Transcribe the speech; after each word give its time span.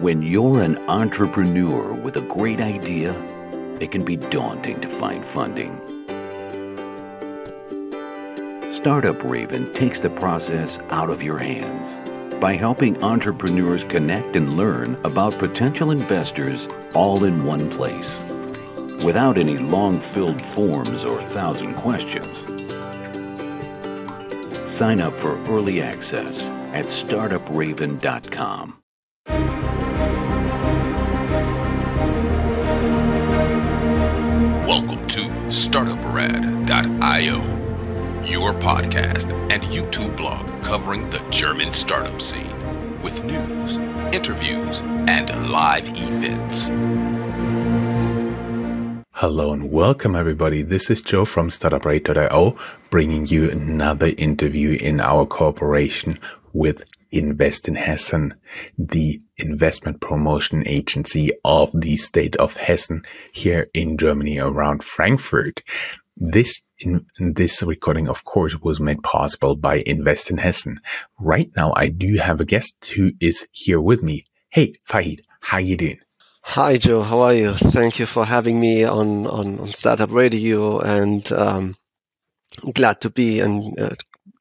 When 0.00 0.22
you're 0.22 0.62
an 0.62 0.78
entrepreneur 0.88 1.92
with 1.92 2.14
a 2.18 2.20
great 2.20 2.60
idea, 2.60 3.20
it 3.80 3.90
can 3.90 4.04
be 4.04 4.14
daunting 4.14 4.80
to 4.80 4.88
find 4.88 5.24
funding. 5.24 5.76
Startup 8.72 9.20
Raven 9.24 9.72
takes 9.72 9.98
the 9.98 10.10
process 10.10 10.78
out 10.90 11.10
of 11.10 11.20
your 11.20 11.38
hands 11.38 11.96
by 12.40 12.54
helping 12.54 13.02
entrepreneurs 13.02 13.82
connect 13.82 14.36
and 14.36 14.56
learn 14.56 14.96
about 15.02 15.36
potential 15.36 15.90
investors 15.90 16.68
all 16.94 17.24
in 17.24 17.44
one 17.44 17.68
place 17.68 18.20
without 19.02 19.36
any 19.36 19.58
long 19.58 19.98
filled 19.98 20.40
forms 20.40 21.02
or 21.02 21.20
thousand 21.26 21.74
questions. 21.74 22.38
Sign 24.70 25.00
up 25.00 25.16
for 25.16 25.36
early 25.48 25.82
access 25.82 26.44
at 26.72 26.84
startupraven.com. 26.84 28.78
covering 40.88 41.10
the 41.10 41.22
German 41.28 41.70
startup 41.70 42.18
scene 42.18 43.02
with 43.02 43.22
news, 43.22 43.76
interviews, 44.14 44.80
and 45.06 45.28
live 45.50 45.86
events. 45.90 46.68
Hello 49.12 49.52
and 49.52 49.70
welcome 49.70 50.16
everybody. 50.16 50.62
This 50.62 50.88
is 50.88 51.02
Joe 51.02 51.26
from 51.26 51.50
StartupRadio.io 51.50 52.56
bringing 52.88 53.26
you 53.26 53.50
another 53.50 54.14
interview 54.16 54.78
in 54.80 54.98
our 55.00 55.26
cooperation 55.26 56.18
with 56.54 56.90
Invest 57.10 57.68
in 57.68 57.74
Hessen, 57.74 58.34
the 58.78 59.20
investment 59.36 60.00
promotion 60.00 60.66
agency 60.66 61.32
of 61.44 61.70
the 61.78 61.98
state 61.98 62.34
of 62.36 62.56
Hessen 62.56 63.02
here 63.30 63.68
in 63.74 63.98
Germany 63.98 64.38
around 64.38 64.82
Frankfurt. 64.82 65.62
This 66.20 66.62
in, 66.80 67.06
this 67.18 67.62
recording, 67.62 68.08
of 68.08 68.24
course, 68.24 68.58
was 68.60 68.80
made 68.80 69.04
possible 69.04 69.54
by 69.54 69.84
Invest 69.86 70.30
in 70.30 70.38
Hessen. 70.38 70.80
Right 71.20 71.48
now, 71.54 71.72
I 71.76 71.88
do 71.90 72.16
have 72.16 72.40
a 72.40 72.44
guest 72.44 72.92
who 72.96 73.12
is 73.20 73.46
here 73.52 73.80
with 73.80 74.02
me. 74.02 74.24
Hey, 74.50 74.74
Fahid, 74.84 75.20
how 75.40 75.58
you 75.58 75.76
doing? 75.76 76.00
Hi, 76.42 76.76
Joe. 76.76 77.02
How 77.02 77.20
are 77.20 77.34
you? 77.34 77.52
Thank 77.52 78.00
you 78.00 78.06
for 78.06 78.24
having 78.24 78.58
me 78.58 78.82
on 78.82 79.28
on, 79.28 79.60
on 79.60 79.72
Startup 79.74 80.10
Radio, 80.10 80.80
and 80.80 81.30
um, 81.30 81.76
glad 82.74 83.00
to 83.02 83.10
be 83.10 83.38
and 83.38 83.78
uh, 83.78 83.90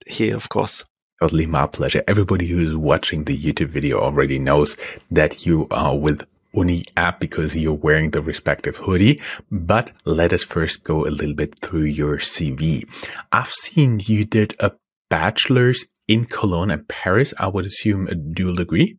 here, 0.07 0.35
of 0.35 0.49
course. 0.49 0.83
Totally 1.19 1.45
my 1.45 1.67
pleasure. 1.67 2.03
Everybody 2.07 2.47
who's 2.47 2.75
watching 2.75 3.25
the 3.25 3.37
YouTube 3.37 3.69
video 3.69 3.99
already 3.99 4.39
knows 4.39 4.77
that 5.11 5.45
you 5.45 5.67
are 5.69 5.95
with 5.95 6.25
Uni 6.57 6.83
app 6.95 7.19
because 7.19 7.55
you're 7.55 7.73
wearing 7.73 8.11
the 8.11 8.21
respective 8.21 8.77
hoodie. 8.77 9.21
But 9.51 9.91
let 10.05 10.33
us 10.33 10.43
first 10.43 10.83
go 10.83 11.05
a 11.05 11.09
little 11.09 11.35
bit 11.35 11.59
through 11.59 11.83
your 11.83 12.17
CV. 12.17 12.83
I've 13.31 13.49
seen 13.49 13.99
you 14.05 14.25
did 14.25 14.55
a 14.59 14.71
bachelor's 15.09 15.85
in 16.07 16.25
Cologne 16.25 16.71
and 16.71 16.87
Paris. 16.87 17.33
I 17.37 17.47
would 17.47 17.65
assume 17.65 18.07
a 18.07 18.15
dual 18.15 18.55
degree. 18.55 18.97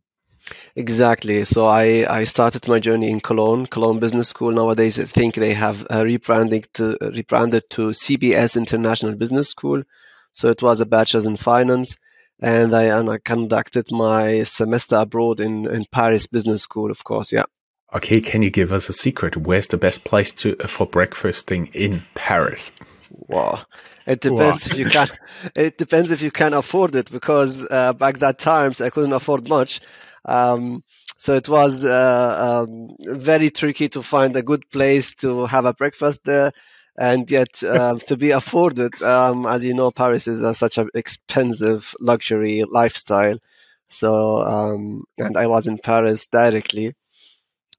Exactly. 0.75 1.43
So 1.45 1.65
I, 1.65 2.05
I 2.09 2.23
started 2.23 2.67
my 2.67 2.79
journey 2.79 3.09
in 3.11 3.19
Cologne, 3.19 3.67
Cologne 3.67 3.99
Business 3.99 4.29
School. 4.29 4.51
Nowadays, 4.51 4.97
I 4.99 5.03
think 5.03 5.35
they 5.35 5.53
have 5.53 5.81
uh, 5.89 6.01
rebranding 6.01 6.65
to, 6.73 6.97
rebranded 7.01 7.69
to 7.71 7.89
CBS 7.89 8.57
International 8.57 9.15
Business 9.15 9.49
School. 9.49 9.83
So 10.33 10.47
it 10.49 10.61
was 10.63 10.81
a 10.81 10.85
bachelor's 10.85 11.25
in 11.25 11.37
finance 11.37 11.97
and 12.41 12.75
I 12.75 12.83
and 12.83 13.09
I 13.09 13.17
conducted 13.17 13.91
my 13.91 14.43
semester 14.43 14.97
abroad 14.97 15.39
in 15.39 15.65
in 15.67 15.85
Paris 15.91 16.27
Business 16.27 16.61
School, 16.61 16.91
of 16.91 17.03
course. 17.03 17.31
Yeah. 17.31 17.45
Okay, 17.93 18.21
can 18.21 18.41
you 18.43 18.51
give 18.51 18.71
us 18.71 18.87
a 18.89 18.93
secret? 18.93 19.35
Where's 19.35 19.67
the 19.67 19.77
best 19.77 20.03
place 20.03 20.31
to 20.33 20.55
for 20.67 20.85
breakfasting 20.85 21.67
in 21.73 22.03
Paris? 22.15 22.71
Wow. 23.11 23.61
It 24.05 24.21
depends 24.21 24.67
wow. 24.67 24.71
if 24.71 24.77
you 24.77 24.85
can. 24.85 25.07
It 25.55 25.77
depends 25.77 26.11
if 26.11 26.21
you 26.21 26.31
can 26.31 26.53
afford 26.53 26.95
it 26.95 27.11
because 27.11 27.67
uh, 27.69 27.93
back 27.93 28.19
that 28.19 28.39
times 28.39 28.81
I 28.81 28.89
couldn't 28.89 29.13
afford 29.13 29.47
much, 29.47 29.81
um, 30.25 30.81
so 31.17 31.35
it 31.35 31.49
was 31.49 31.83
uh, 31.83 32.65
um, 32.67 32.95
very 32.99 33.49
tricky 33.49 33.89
to 33.89 34.01
find 34.01 34.35
a 34.35 34.41
good 34.41 34.69
place 34.71 35.13
to 35.15 35.45
have 35.45 35.65
a 35.65 35.73
breakfast 35.73 36.21
there 36.23 36.51
and 36.99 37.31
yet 37.31 37.63
uh, 37.63 37.97
to 38.07 38.17
be 38.17 38.31
afforded. 38.31 39.01
Um, 39.01 39.45
as 39.45 39.63
you 39.63 39.73
know, 39.73 39.89
Paris 39.89 40.27
is 40.27 40.41
a, 40.41 40.53
such 40.53 40.77
an 40.77 40.89
expensive 40.93 41.95
luxury 42.01 42.65
lifestyle. 42.69 43.39
So, 43.87 44.39
um, 44.39 45.05
and 45.17 45.37
I 45.37 45.47
was 45.47 45.65
in 45.65 45.77
Paris 45.77 46.27
directly. 46.27 46.93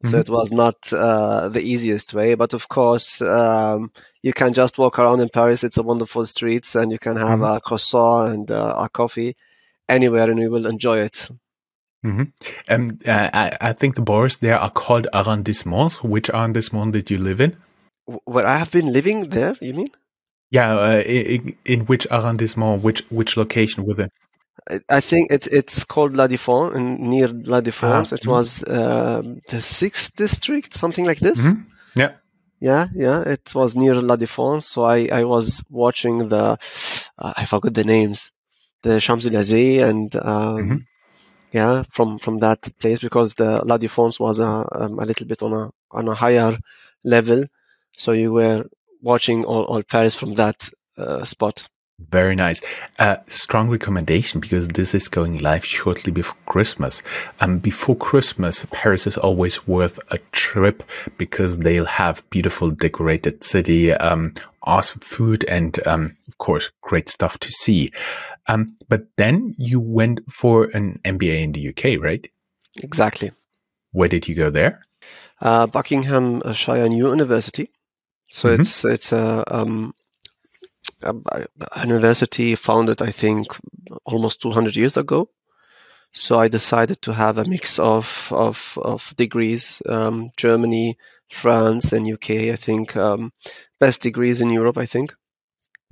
So 0.02 0.12
mm-hmm. 0.12 0.20
it 0.20 0.30
was 0.30 0.50
not 0.50 0.76
uh, 0.94 1.50
the 1.50 1.60
easiest 1.60 2.14
way, 2.14 2.34
but 2.34 2.54
of 2.54 2.68
course, 2.70 3.20
um, 3.20 3.92
you 4.22 4.32
can 4.32 4.54
just 4.54 4.78
walk 4.78 4.98
around 4.98 5.20
in 5.20 5.28
Paris. 5.28 5.62
It's 5.62 5.76
a 5.76 5.82
wonderful 5.82 6.24
streets, 6.24 6.74
and 6.74 6.90
you 6.90 6.98
can 6.98 7.18
have 7.18 7.40
mm-hmm. 7.40 7.56
a 7.56 7.60
croissant 7.60 8.32
and 8.32 8.50
uh, 8.50 8.74
a 8.78 8.88
coffee 8.88 9.36
anywhere, 9.90 10.30
and 10.30 10.40
you 10.40 10.50
will 10.50 10.64
enjoy 10.64 11.00
it. 11.00 11.28
Mm-hmm. 12.02 12.22
Um, 12.70 12.98
I, 13.06 13.54
I, 13.60 13.72
think 13.74 13.96
the 13.96 14.00
bars 14.00 14.38
there 14.38 14.58
are 14.58 14.70
called 14.70 15.06
arrondissements. 15.12 16.02
Which 16.02 16.30
arrondissement 16.30 16.92
did 16.92 17.10
you 17.10 17.18
live 17.18 17.42
in? 17.42 17.58
Where 18.24 18.46
I 18.46 18.56
have 18.56 18.70
been 18.70 18.92
living 18.92 19.28
there, 19.28 19.56
you 19.60 19.74
mean? 19.74 19.90
Yeah, 20.50 20.74
uh, 20.74 21.02
in, 21.06 21.56
in, 21.64 21.80
which 21.86 22.06
arrondissement, 22.10 22.82
which 22.82 23.02
which 23.10 23.36
location 23.36 23.84
within? 23.84 24.10
I 24.88 25.00
think 25.00 25.30
it, 25.30 25.46
it's 25.46 25.84
called 25.84 26.14
La 26.14 26.26
Défense, 26.26 26.74
and 26.74 26.98
near 27.00 27.28
La 27.28 27.60
Défense. 27.60 28.12
Ah, 28.12 28.14
it 28.14 28.22
mm-hmm. 28.22 28.30
was 28.30 28.62
uh, 28.64 29.22
the 29.48 29.62
sixth 29.62 30.14
district, 30.16 30.74
something 30.74 31.06
like 31.06 31.20
this. 31.20 31.46
Mm-hmm. 31.46 31.62
Yeah. 31.96 32.12
Yeah, 32.60 32.88
yeah, 32.94 33.22
it 33.22 33.54
was 33.54 33.74
near 33.74 33.94
La 33.94 34.16
Défense. 34.16 34.64
So 34.64 34.84
I, 34.84 35.08
I 35.10 35.24
was 35.24 35.62
watching 35.70 36.28
the, 36.28 36.58
uh, 37.18 37.32
I 37.36 37.46
forgot 37.46 37.72
the 37.72 37.84
names, 37.84 38.30
the 38.82 39.00
Champs 39.00 39.24
Elysees, 39.24 39.82
and 39.82 40.14
um, 40.16 40.56
mm-hmm. 40.58 40.76
yeah, 41.52 41.84
from 41.88 42.18
from 42.18 42.38
that 42.38 42.60
place 42.78 42.98
because 42.98 43.34
the 43.34 43.64
La 43.64 43.78
Défense 43.78 44.20
was 44.20 44.40
a 44.40 44.66
um, 44.72 44.98
a 44.98 45.06
little 45.06 45.26
bit 45.26 45.42
on 45.42 45.54
a 45.54 45.70
on 45.90 46.08
a 46.08 46.14
higher 46.14 46.58
level, 47.02 47.46
so 47.96 48.12
you 48.12 48.32
were 48.32 48.64
watching 49.02 49.44
all, 49.44 49.64
all 49.64 49.82
Paris 49.82 50.14
from 50.14 50.34
that 50.34 50.68
uh, 50.96 51.24
spot. 51.24 51.68
Very 52.08 52.34
nice. 52.34 52.60
Uh, 52.98 53.16
strong 53.26 53.68
recommendation 53.68 54.40
because 54.40 54.68
this 54.68 54.94
is 54.94 55.06
going 55.06 55.38
live 55.38 55.64
shortly 55.64 56.10
before 56.10 56.38
Christmas. 56.46 57.02
Um, 57.40 57.58
before 57.58 57.94
Christmas, 57.94 58.66
Paris 58.70 59.06
is 59.06 59.18
always 59.18 59.66
worth 59.66 60.00
a 60.10 60.18
trip 60.32 60.82
because 61.18 61.58
they'll 61.58 61.84
have 61.84 62.28
beautiful 62.30 62.70
decorated 62.70 63.44
city, 63.44 63.92
um, 63.92 64.32
awesome 64.62 65.00
food, 65.00 65.44
and 65.46 65.86
um, 65.86 66.16
of 66.26 66.38
course, 66.38 66.70
great 66.80 67.08
stuff 67.10 67.38
to 67.40 67.50
see. 67.52 67.90
Um, 68.48 68.76
but 68.88 69.06
then 69.18 69.54
you 69.58 69.78
went 69.78 70.20
for 70.32 70.64
an 70.72 71.00
MBA 71.04 71.42
in 71.42 71.52
the 71.52 71.68
UK, 71.68 72.02
right? 72.02 72.26
Exactly. 72.82 73.30
Where 73.92 74.08
did 74.08 74.26
you 74.26 74.34
go 74.34 74.48
there? 74.48 74.82
Uh, 75.40 75.66
Buckinghamshire 75.66 76.88
New 76.88 77.10
University. 77.10 77.70
So 78.30 78.48
mm-hmm. 78.48 78.60
it's 78.60 78.84
it's 78.84 79.12
a, 79.12 79.44
um, 79.48 79.94
a, 81.02 81.14
a, 81.72 81.86
university 81.86 82.54
founded, 82.54 83.02
I 83.02 83.10
think, 83.10 83.48
almost 84.04 84.40
200 84.40 84.76
years 84.76 84.96
ago. 84.96 85.28
So 86.12 86.38
I 86.38 86.48
decided 86.48 87.02
to 87.02 87.12
have 87.12 87.38
a 87.38 87.44
mix 87.44 87.78
of 87.78 88.28
of, 88.32 88.78
of 88.82 89.14
degrees: 89.16 89.82
um, 89.88 90.30
Germany, 90.36 90.96
France, 91.28 91.92
and 91.92 92.10
UK. 92.10 92.30
I 92.52 92.56
think 92.56 92.96
um, 92.96 93.32
best 93.78 94.00
degrees 94.00 94.40
in 94.40 94.50
Europe. 94.50 94.78
I 94.78 94.86
think. 94.86 95.14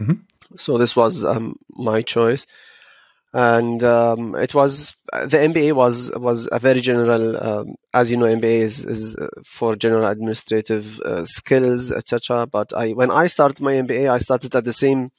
Mm-hmm. 0.01 0.57
So 0.57 0.79
this 0.79 0.97
was 0.97 1.25
um, 1.25 1.57
my 1.71 2.03
choice 2.03 2.47
and 3.33 3.83
um, 3.85 4.35
it 4.35 4.55
was 4.55 4.95
the 5.13 5.37
MBA 5.39 5.73
was 5.75 6.11
was 6.17 6.49
a 6.51 6.59
very 6.59 6.81
general. 6.81 7.37
Um, 7.43 7.75
as 7.93 8.11
you 8.11 8.17
know, 8.17 8.27
MBA 8.27 8.61
is, 8.63 8.85
is 8.85 9.17
uh, 9.17 9.29
for 9.45 9.77
general 9.77 10.07
administrative 10.07 11.01
uh, 11.01 11.25
skills, 11.25 11.93
etc. 11.93 12.47
But 12.47 12.73
I 12.73 12.93
when 12.93 13.11
I 13.11 13.27
started 13.27 13.61
my 13.61 13.75
MBA, 13.75 14.11
I 14.11 14.19
started 14.19 14.55
at 14.55 14.65
the 14.65 14.73
same 14.73 15.11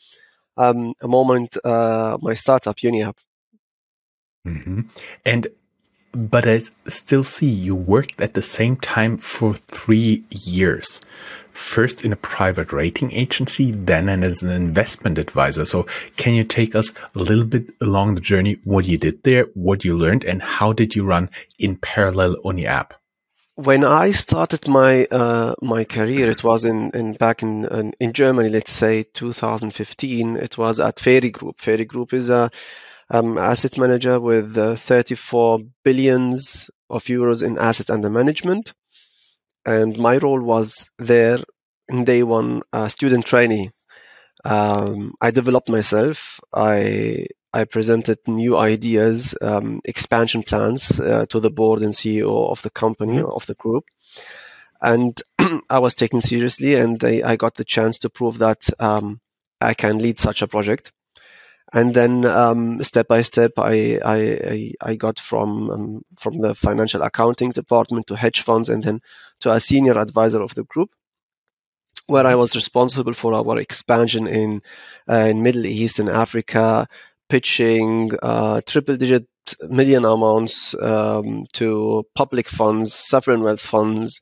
um, 0.57 0.94
moment 1.03 1.57
uh, 1.63 2.17
my 2.21 2.33
startup 2.33 2.77
UniApp. 2.77 3.15
Mm-hmm. 4.47 4.81
And 5.25 5.47
but 6.11 6.47
I 6.47 6.61
still 6.88 7.23
see 7.23 7.50
you 7.50 7.75
worked 7.75 8.19
at 8.21 8.33
the 8.33 8.41
same 8.41 8.75
time 8.77 9.17
for 9.17 9.53
three 9.53 10.23
years 10.29 11.01
first 11.59 12.06
in 12.06 12.13
a 12.13 12.15
private 12.15 12.71
rating 12.71 13.11
agency, 13.11 13.71
then 13.71 14.09
as 14.09 14.41
an 14.41 14.50
investment 14.50 15.17
advisor. 15.17 15.65
So 15.65 15.85
can 16.17 16.33
you 16.33 16.44
take 16.44 16.73
us 16.73 16.91
a 17.15 17.19
little 17.19 17.45
bit 17.45 17.71
along 17.81 18.15
the 18.15 18.21
journey, 18.21 18.57
what 18.63 18.85
you 18.85 18.97
did 18.97 19.23
there, 19.23 19.45
what 19.53 19.85
you 19.85 19.95
learned, 19.95 20.23
and 20.23 20.41
how 20.41 20.73
did 20.73 20.95
you 20.95 21.03
run 21.03 21.29
in 21.59 21.75
parallel 21.75 22.38
Uni 22.44 22.65
app? 22.65 22.94
When 23.55 23.83
I 23.83 24.12
started 24.12 24.69
my 24.69 25.05
uh, 25.12 25.53
my 25.62 25.83
career, 25.83 26.29
it 26.29 26.45
was 26.45 26.63
in, 26.63 26.91
in 26.91 27.13
back 27.13 27.44
in, 27.44 27.65
in, 27.65 27.91
in 28.00 28.13
Germany. 28.13 28.47
Let's 28.47 28.71
say 28.71 29.03
2015. 29.03 30.38
It 30.38 30.57
was 30.57 30.79
at 30.79 30.97
FERI 30.97 31.31
Group. 31.31 31.59
FERI 31.59 31.83
Group 31.85 32.13
is 32.13 32.29
a 32.29 32.50
um, 33.11 33.38
asset 33.38 33.77
manager 33.77 34.19
with 34.19 34.57
uh, 34.57 34.75
34 34.75 35.59
billions 35.83 36.69
of 36.89 37.03
euros 37.06 37.44
in 37.44 37.57
assets 37.57 37.89
under 37.89 38.09
management. 38.09 38.73
And 39.65 39.97
my 39.97 40.17
role 40.17 40.41
was 40.41 40.89
there 40.97 41.39
in 41.88 42.06
day 42.06 42.23
one, 42.23 42.61
uh, 42.71 42.88
student 42.88 43.25
trainee. 43.25 43.71
Um, 44.45 45.13
I 45.19 45.31
developed 45.31 45.69
myself. 45.69 46.39
I 46.53 47.25
I 47.51 47.63
presented 47.63 48.19
new 48.27 48.56
ideas, 48.57 49.35
um, 49.41 49.81
expansion 49.83 50.44
plans 50.44 51.00
uh, 51.00 51.25
to 51.29 51.39
the 51.39 51.50
board 51.50 51.81
and 51.81 51.94
CEO 51.94 52.50
of 52.50 52.62
the 52.62 52.69
company 52.69 53.17
mm-hmm. 53.17 53.31
of 53.31 53.47
the 53.47 53.55
group, 53.55 53.85
and 54.81 55.21
I 55.69 55.79
was 55.79 55.95
taken 55.95 56.21
seriously. 56.21 56.75
And 56.75 57.00
they, 57.00 57.23
I 57.23 57.35
got 57.35 57.55
the 57.55 57.65
chance 57.65 57.97
to 58.00 58.09
prove 58.09 58.38
that 58.38 58.69
um, 58.79 59.19
I 59.59 59.73
can 59.73 59.97
lead 59.97 60.19
such 60.19 60.41
a 60.41 60.47
project 60.47 60.94
and 61.71 61.94
then 61.94 62.25
um, 62.25 62.81
step 62.83 63.07
by 63.07 63.21
step, 63.21 63.51
I 63.57 64.00
I, 64.04 64.74
I 64.81 64.95
got 64.95 65.19
from 65.19 65.69
um, 65.69 66.01
from 66.18 66.39
the 66.39 66.56
financial 66.56 67.04
accounting 67.04 67.51
department 67.51 68.07
to 68.07 68.16
hedge 68.16 68.42
funds, 68.42 68.69
and 68.69 68.83
then 68.83 69.01
to 69.42 69.51
a 69.51 69.60
senior 69.60 69.98
advisor 69.98 70.42
of 70.42 70.56
the 70.56 70.63
group, 70.63 70.89
where 72.07 72.25
I 72.25 72.36
was 72.36 72.56
responsible 72.56 73.13
for 73.13 73.33
our 73.33 73.60
expansion 73.60 74.25
in 74.27 74.62
uh, 75.10 75.27
in 75.30 75.44
Middle 75.44 75.66
East 75.66 76.00
and 76.00 76.10
Africa, 76.10 76.88
pitching 77.30 78.12
uh, 78.24 78.62
triple 78.65 78.98
digit 78.98 79.27
million 79.69 80.06
amounts 80.06 80.75
um, 80.81 81.45
to 81.54 82.04
public 82.15 82.50
funds, 82.50 82.94
sovereign 82.94 83.44
wealth 83.44 83.62
funds, 83.62 84.22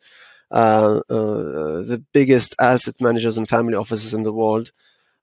uh, 0.51 1.01
uh 1.09 1.81
the 1.83 2.03
biggest 2.13 2.55
asset 2.59 2.95
managers 2.99 3.37
and 3.37 3.47
family 3.47 3.75
offices 3.75 4.13
in 4.13 4.23
the 4.23 4.33
world, 4.33 4.71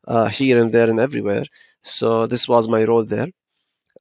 uh, 0.08 0.28
here 0.28 0.60
and 0.60 0.72
there 0.72 0.88
and 0.88 1.00
everywhere 1.00 1.44
so 1.84 2.26
this 2.26 2.48
was 2.48 2.68
my 2.68 2.84
role 2.84 3.04
there. 3.04 3.28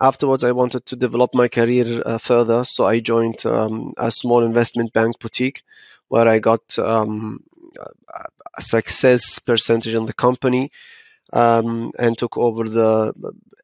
Afterwards, 0.02 0.44
I 0.44 0.52
wanted 0.52 0.86
to 0.88 0.96
develop 0.96 1.34
my 1.34 1.48
career 1.48 2.02
uh, 2.06 2.18
further, 2.18 2.66
so 2.66 2.86
I 2.86 3.00
joined 3.00 3.46
um, 3.46 3.94
a 3.98 4.10
small 4.10 4.44
investment 4.44 4.92
bank 4.92 5.20
boutique 5.20 5.62
where 6.08 6.28
I 6.28 6.40
got 6.40 6.78
um, 6.80 7.44
a 8.58 8.62
success 8.62 9.40
percentage 9.40 9.96
in 9.96 10.06
the 10.06 10.14
company 10.14 10.72
um, 11.32 11.92
and 12.00 12.18
took 12.18 12.38
over 12.38 12.68
the 12.68 13.14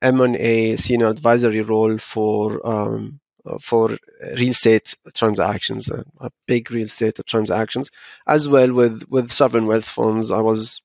M&A 0.01 0.75
senior 0.75 1.07
advisory 1.07 1.62
role 1.62 1.98
for 1.98 2.66
um, 2.68 3.19
for 3.62 3.98
real 4.38 4.50
estate 4.50 4.95
transactions, 5.16 5.89
uh, 5.89 6.30
big 6.45 6.69
real 6.71 6.86
estate 6.86 7.19
transactions, 7.27 7.89
as 8.27 8.48
well 8.48 8.74
with 8.74 9.04
with 9.10 9.31
sovereign 9.31 9.66
wealth 9.66 9.86
funds. 9.86 10.31
I 10.31 10.42
was 10.42 10.81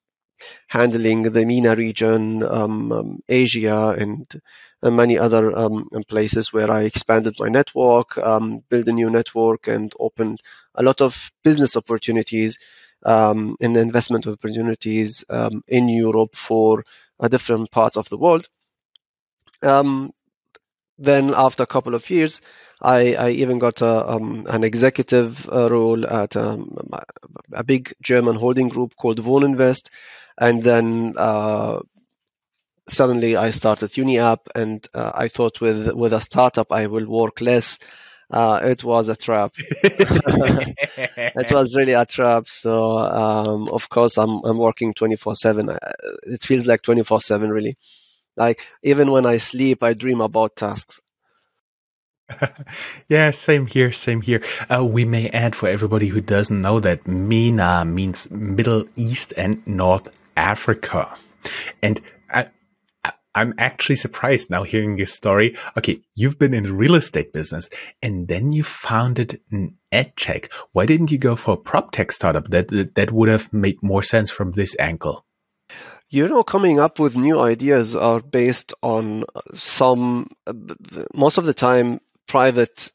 handling 0.68 1.22
the 1.22 1.44
MENA 1.44 1.76
region, 1.76 2.42
um, 2.42 2.92
um, 2.92 3.20
Asia, 3.28 3.90
and, 3.98 4.40
and, 4.82 4.96
many 4.96 5.18
other 5.18 5.56
um, 5.56 5.88
places 6.08 6.52
where 6.52 6.70
I 6.70 6.82
expanded 6.82 7.36
my 7.38 7.48
network, 7.48 8.18
um, 8.18 8.62
built 8.68 8.88
a 8.88 8.92
new 8.92 9.10
network, 9.10 9.68
and 9.68 9.92
opened 9.98 10.40
a 10.74 10.82
lot 10.82 11.00
of 11.00 11.30
business 11.42 11.76
opportunities 11.76 12.58
um, 13.04 13.56
and 13.60 13.76
investment 13.76 14.26
opportunities 14.26 15.24
um, 15.30 15.62
in 15.68 15.88
Europe 15.88 16.34
for 16.34 16.84
uh, 17.20 17.28
different 17.28 17.70
parts 17.70 17.96
of 17.96 18.08
the 18.08 18.18
world. 18.18 18.48
then, 20.96 21.34
after 21.34 21.62
a 21.62 21.66
couple 21.66 21.94
of 21.94 22.08
years, 22.08 22.40
I, 22.84 23.14
I 23.14 23.30
even 23.30 23.58
got 23.58 23.80
a, 23.80 24.08
um, 24.10 24.46
an 24.48 24.62
executive 24.62 25.48
uh, 25.50 25.70
role 25.70 26.06
at 26.06 26.36
um, 26.36 26.76
a 27.52 27.64
big 27.64 27.94
German 28.02 28.36
holding 28.36 28.68
group 28.68 28.94
called 28.96 29.20
Wohninvest, 29.20 29.88
and 30.38 30.62
then 30.62 31.14
uh, 31.16 31.80
suddenly 32.86 33.36
I 33.36 33.50
started 33.50 33.90
UniApp, 33.92 34.38
and 34.54 34.86
uh, 34.94 35.12
I 35.14 35.28
thought 35.28 35.60
with 35.60 35.92
with 35.94 36.12
a 36.12 36.20
startup 36.20 36.72
I 36.72 36.86
will 36.86 37.06
work 37.06 37.40
less. 37.40 37.78
Uh, 38.30 38.60
it 38.64 38.82
was 38.82 39.08
a 39.08 39.16
trap. 39.16 39.52
it 39.82 41.52
was 41.52 41.76
really 41.76 41.92
a 41.92 42.04
trap. 42.04 42.48
So 42.48 42.98
um, 42.98 43.68
of 43.68 43.88
course 43.88 44.16
I'm 44.16 44.42
I'm 44.44 44.58
working 44.58 44.94
twenty 44.94 45.16
four 45.16 45.34
seven. 45.34 45.76
It 46.24 46.42
feels 46.42 46.66
like 46.66 46.82
twenty 46.82 47.04
four 47.04 47.20
seven 47.20 47.50
really. 47.50 47.76
Like 48.36 48.60
even 48.82 49.10
when 49.10 49.26
I 49.26 49.36
sleep, 49.36 49.82
I 49.82 49.94
dream 49.94 50.20
about 50.20 50.56
tasks. 50.56 51.00
yeah, 53.08 53.30
same 53.30 53.66
here, 53.66 53.92
same 53.92 54.22
here. 54.22 54.42
Uh, 54.68 54.84
we 54.84 55.04
may 55.04 55.28
add 55.28 55.54
for 55.54 55.68
everybody 55.68 56.08
who 56.08 56.20
doesn't 56.20 56.60
know 56.60 56.80
that 56.80 57.06
MENA 57.06 57.84
means 57.84 58.30
Middle 58.30 58.86
East 58.96 59.34
and 59.36 59.64
North 59.66 60.08
Africa. 60.36 61.14
And 61.82 62.00
I, 62.30 62.48
I'm 63.34 63.54
actually 63.58 63.96
surprised 63.96 64.48
now 64.48 64.62
hearing 64.62 64.96
your 64.96 65.06
story. 65.06 65.56
Okay, 65.76 66.00
you've 66.14 66.38
been 66.38 66.54
in 66.54 66.64
the 66.64 66.72
real 66.72 66.94
estate 66.94 67.32
business 67.32 67.68
and 68.00 68.28
then 68.28 68.52
you 68.52 68.62
founded 68.62 69.40
an 69.50 69.76
edtech. 69.92 70.52
Why 70.72 70.86
didn't 70.86 71.10
you 71.10 71.18
go 71.18 71.34
for 71.34 71.54
a 71.54 71.58
prop 71.58 71.90
tech 71.90 72.12
startup? 72.12 72.48
That, 72.50 72.68
that, 72.68 72.94
that 72.94 73.12
would 73.12 73.28
have 73.28 73.52
made 73.52 73.82
more 73.82 74.02
sense 74.02 74.30
from 74.30 74.52
this 74.52 74.76
angle. 74.78 75.26
You 76.10 76.28
know, 76.28 76.44
coming 76.44 76.78
up 76.78 77.00
with 77.00 77.16
new 77.16 77.40
ideas 77.40 77.96
are 77.96 78.20
based 78.20 78.72
on 78.82 79.24
some, 79.52 80.28
most 81.12 81.38
of 81.38 81.44
the 81.44 81.54
time, 81.54 82.00
private 82.28 82.92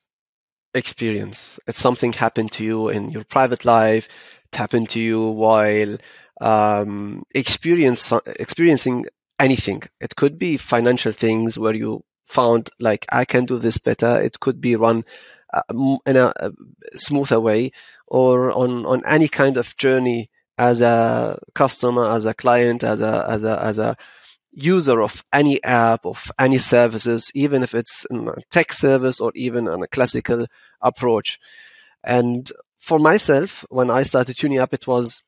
experience. 0.73 1.59
It's 1.67 1.79
something 1.79 2.13
happened 2.13 2.53
to 2.53 2.63
you 2.63 2.87
in 2.89 3.11
your 3.11 3.25
private 3.25 3.65
life, 3.65 4.07
it 4.51 4.55
happened 4.55 4.89
to 4.91 4.99
you 4.99 5.27
while 5.27 5.97
um, 6.39 7.23
experience 7.33 8.11
experiencing 8.25 9.05
anything. 9.39 9.83
It 9.99 10.15
could 10.15 10.37
be 10.37 10.57
financial 10.57 11.11
things 11.11 11.57
where 11.57 11.75
you 11.75 12.03
found 12.25 12.69
like 12.79 13.05
I 13.11 13.25
can 13.25 13.45
do 13.45 13.57
this 13.57 13.77
better. 13.77 14.21
It 14.21 14.39
could 14.39 14.61
be 14.61 14.75
run 14.75 15.05
uh, 15.53 15.61
in 16.05 16.15
a, 16.15 16.31
a, 16.37 16.51
smoother 16.95 17.39
way, 17.39 17.71
or 18.07 18.51
on 18.51 18.85
on 18.85 19.01
any 19.05 19.27
kind 19.27 19.57
of 19.57 19.75
journey 19.77 20.29
as 20.57 20.81
a 20.81 21.39
customer, 21.55 22.05
as 22.09 22.25
a 22.25 22.33
client, 22.33 22.83
as 22.83 23.01
a 23.01 23.25
as 23.27 23.43
a 23.43 23.61
as 23.63 23.79
a 23.79 23.95
user 24.51 25.01
of 25.01 25.23
any 25.31 25.63
app 25.63 26.05
of 26.05 26.31
any 26.39 26.57
services, 26.57 27.31
even 27.33 27.63
if 27.63 27.73
it's 27.73 28.05
a 28.11 28.33
tech 28.51 28.73
service 28.73 29.19
or 29.19 29.31
even 29.35 29.67
on 29.67 29.83
a 29.83 29.87
classical 29.87 30.47
approach. 30.81 31.39
And 32.03 32.51
for 32.79 32.99
myself, 32.99 33.65
when 33.69 33.89
I 33.89 34.03
started 34.03 34.37
tuning 34.37 34.59
up, 34.59 34.73
it 34.73 34.87
was 34.87 35.21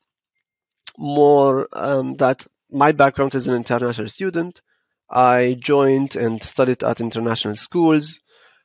more 0.97 1.67
um, 1.73 2.15
that 2.15 2.45
my 2.71 2.91
background 2.91 3.35
as 3.35 3.47
an 3.47 3.55
international 3.55 4.07
student. 4.07 4.61
I 5.09 5.57
joined 5.59 6.15
and 6.15 6.41
studied 6.41 6.83
at 6.83 7.01
international 7.01 7.55
schools. 7.55 8.21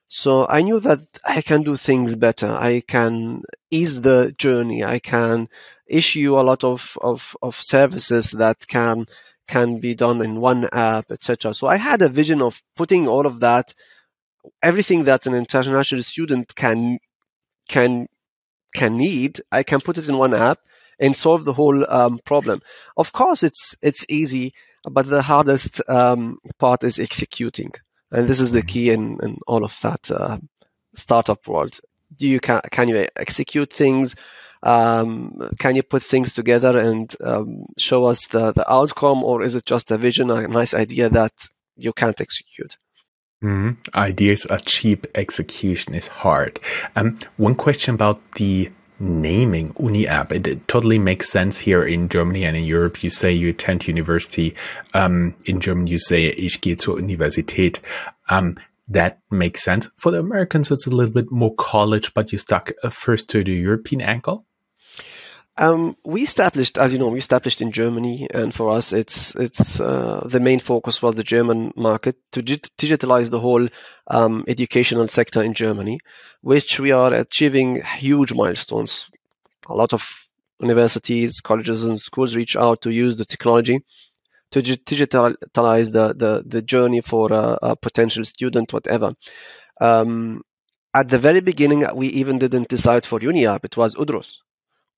So 0.09 0.47
I 0.49 0.63
knew 0.63 0.79
that 0.81 1.01
I 1.25 1.41
can 1.43 1.63
do 1.63 1.77
things 1.77 2.15
better. 2.15 2.53
I 2.53 2.83
can 2.87 3.43
ease 3.71 4.03
the 4.03 4.33
journey. 4.39 4.85
I 4.85 5.01
can 5.01 5.49
issue 5.89 6.39
a 6.39 6.43
lot 6.43 6.63
of, 6.63 6.97
of, 7.03 7.37
of 7.43 7.57
services 7.57 8.31
that 8.33 8.67
can 8.69 9.07
can 9.49 9.79
be 9.79 9.95
done 9.95 10.21
in 10.23 10.41
one 10.41 10.69
app, 10.73 11.13
etc. 11.13 11.55
So 11.55 11.69
I 11.69 11.77
had 11.77 12.03
a 12.03 12.09
vision 12.09 12.43
of 12.43 12.63
putting 12.75 13.07
all 13.07 13.27
of 13.27 13.39
that, 13.41 13.75
everything 14.61 15.05
that 15.05 15.27
an 15.27 15.35
international 15.35 16.03
student 16.03 16.55
can 16.57 16.99
can 17.69 18.09
can 18.75 18.97
need, 18.97 19.41
I 19.53 19.63
can 19.63 19.81
put 19.81 19.99
it 19.99 20.09
in 20.09 20.19
one 20.19 20.35
app 20.35 20.59
and 20.99 21.17
solve 21.17 21.45
the 21.45 21.53
whole 21.53 21.91
um, 21.91 22.19
problem. 22.25 22.61
Of 22.97 23.13
course, 23.13 23.43
it's 23.43 23.75
it's 23.83 24.05
easy, 24.09 24.53
but 24.91 25.07
the 25.07 25.23
hardest 25.23 25.81
um, 25.89 26.39
part 26.59 26.85
is 26.85 26.99
executing, 26.99 27.73
and 28.11 28.29
this 28.29 28.41
is 28.41 28.53
the 28.53 28.63
key 28.63 28.91
in, 28.91 29.19
in 29.23 29.39
all 29.47 29.65
of 29.65 29.79
that 29.83 30.11
uh, 30.11 30.39
startup 30.95 31.47
world. 31.47 31.79
Do 32.19 32.27
you 32.27 32.41
can 32.41 32.61
can 32.71 32.89
you 32.89 33.07
execute 33.17 33.73
things? 33.73 34.15
Um, 34.63 35.51
can 35.59 35.77
you 35.77 35.83
put 35.83 36.03
things 36.03 36.33
together 36.33 36.79
and 36.79 37.15
um, 37.23 37.67
show 37.79 38.07
us 38.07 38.27
the, 38.29 38.53
the 38.53 38.71
outcome, 38.73 39.23
or 39.23 39.43
is 39.43 39.55
it 39.55 39.65
just 39.65 39.91
a 39.91 39.99
vision, 39.99 40.31
a 40.31 40.49
nice 40.49 40.75
idea 40.75 41.09
that 41.11 41.33
you 41.77 41.93
can't 41.93 42.21
execute? 42.21 42.77
Mm-hmm. 43.45 43.73
Ideas 43.95 44.47
are 44.47 44.59
cheap, 44.59 45.07
execution 45.15 45.95
is 45.95 46.09
hard. 46.09 46.59
Um, 46.97 47.19
one 47.37 47.55
question 47.55 47.95
about 47.95 48.21
the 48.33 48.71
naming 48.99 49.73
UniApp. 49.75 50.33
It, 50.33 50.47
it, 50.47 50.69
totally 50.69 50.99
makes 50.99 51.29
sense 51.31 51.59
here 51.59 51.83
in 51.83 52.09
Germany 52.09 52.45
and 52.45 52.57
in 52.57 52.65
Europe. 52.65 53.03
You 53.03 53.11
say 53.11 53.33
you 53.33 53.51
attend 53.51 53.87
university. 53.87 54.55
Um, 54.95 55.35
in 55.47 55.61
German, 55.61 55.87
you 55.87 55.99
say 55.99 56.27
ich 56.27 56.61
gehe 56.61 56.77
zur 56.81 56.97
Universität. 56.97 57.81
Um, 58.29 58.57
that 58.89 59.19
makes 59.31 59.63
sense. 59.63 59.89
For 59.97 60.13
the 60.13 60.21
Americans, 60.21 60.71
it's 60.71 60.87
a 60.87 60.91
little 60.91 61.13
bit 61.13 61.31
more 61.31 61.55
college, 61.55 62.15
but 62.15 62.33
you 62.33 62.39
stuck 62.39 62.73
first 62.91 63.29
to 63.31 63.43
the 63.43 63.53
European 63.53 64.01
angle. 64.01 64.47
Um, 65.59 65.97
we 66.05 66.23
established, 66.23 66.77
as 66.77 66.93
you 66.93 66.99
know, 66.99 67.09
we 67.09 67.19
established 67.19 67.63
in 67.63 67.73
Germany, 67.73 68.29
and 68.35 68.55
for 68.55 68.71
us, 68.71 68.93
it's 68.93 69.35
it's 69.37 69.81
uh, 69.81 70.27
the 70.31 70.41
main 70.41 70.61
focus 70.61 71.01
was 71.01 71.15
the 71.15 71.25
German 71.25 71.73
market 71.77 72.17
to 72.33 72.43
digitalize 72.43 73.31
the 73.31 73.41
whole 73.41 73.67
um, 74.09 74.45
educational 74.49 75.09
sector 75.09 75.43
in 75.43 75.55
Germany, 75.55 75.99
which 76.43 76.79
we 76.79 76.93
are 76.93 77.13
achieving 77.15 77.83
huge 77.83 78.35
milestones. 78.35 79.09
A 79.69 79.75
lot 79.75 79.95
of 79.95 80.27
universities, 80.61 81.41
colleges, 81.41 81.85
and 81.85 81.99
schools 82.01 82.37
reach 82.37 82.55
out 82.55 82.83
to 82.83 82.91
use 82.91 83.17
the 83.17 83.25
technology 83.25 83.83
to 84.51 84.63
digitalize 84.63 85.93
the, 85.93 86.15
the, 86.15 86.43
the 86.47 86.63
journey 86.63 87.01
for 87.01 87.33
a, 87.33 87.59
a 87.63 87.77
potential 87.77 88.25
student, 88.25 88.73
whatever. 88.73 89.15
Um, 89.81 90.43
at 90.95 91.09
the 91.09 91.19
very 91.19 91.41
beginning, 91.41 91.85
we 91.95 92.09
even 92.09 92.39
didn't 92.39 92.69
decide 92.69 93.05
for 93.05 93.19
UniApp. 93.21 93.65
It 93.65 93.77
was 93.77 93.95
Udrus. 93.97 94.39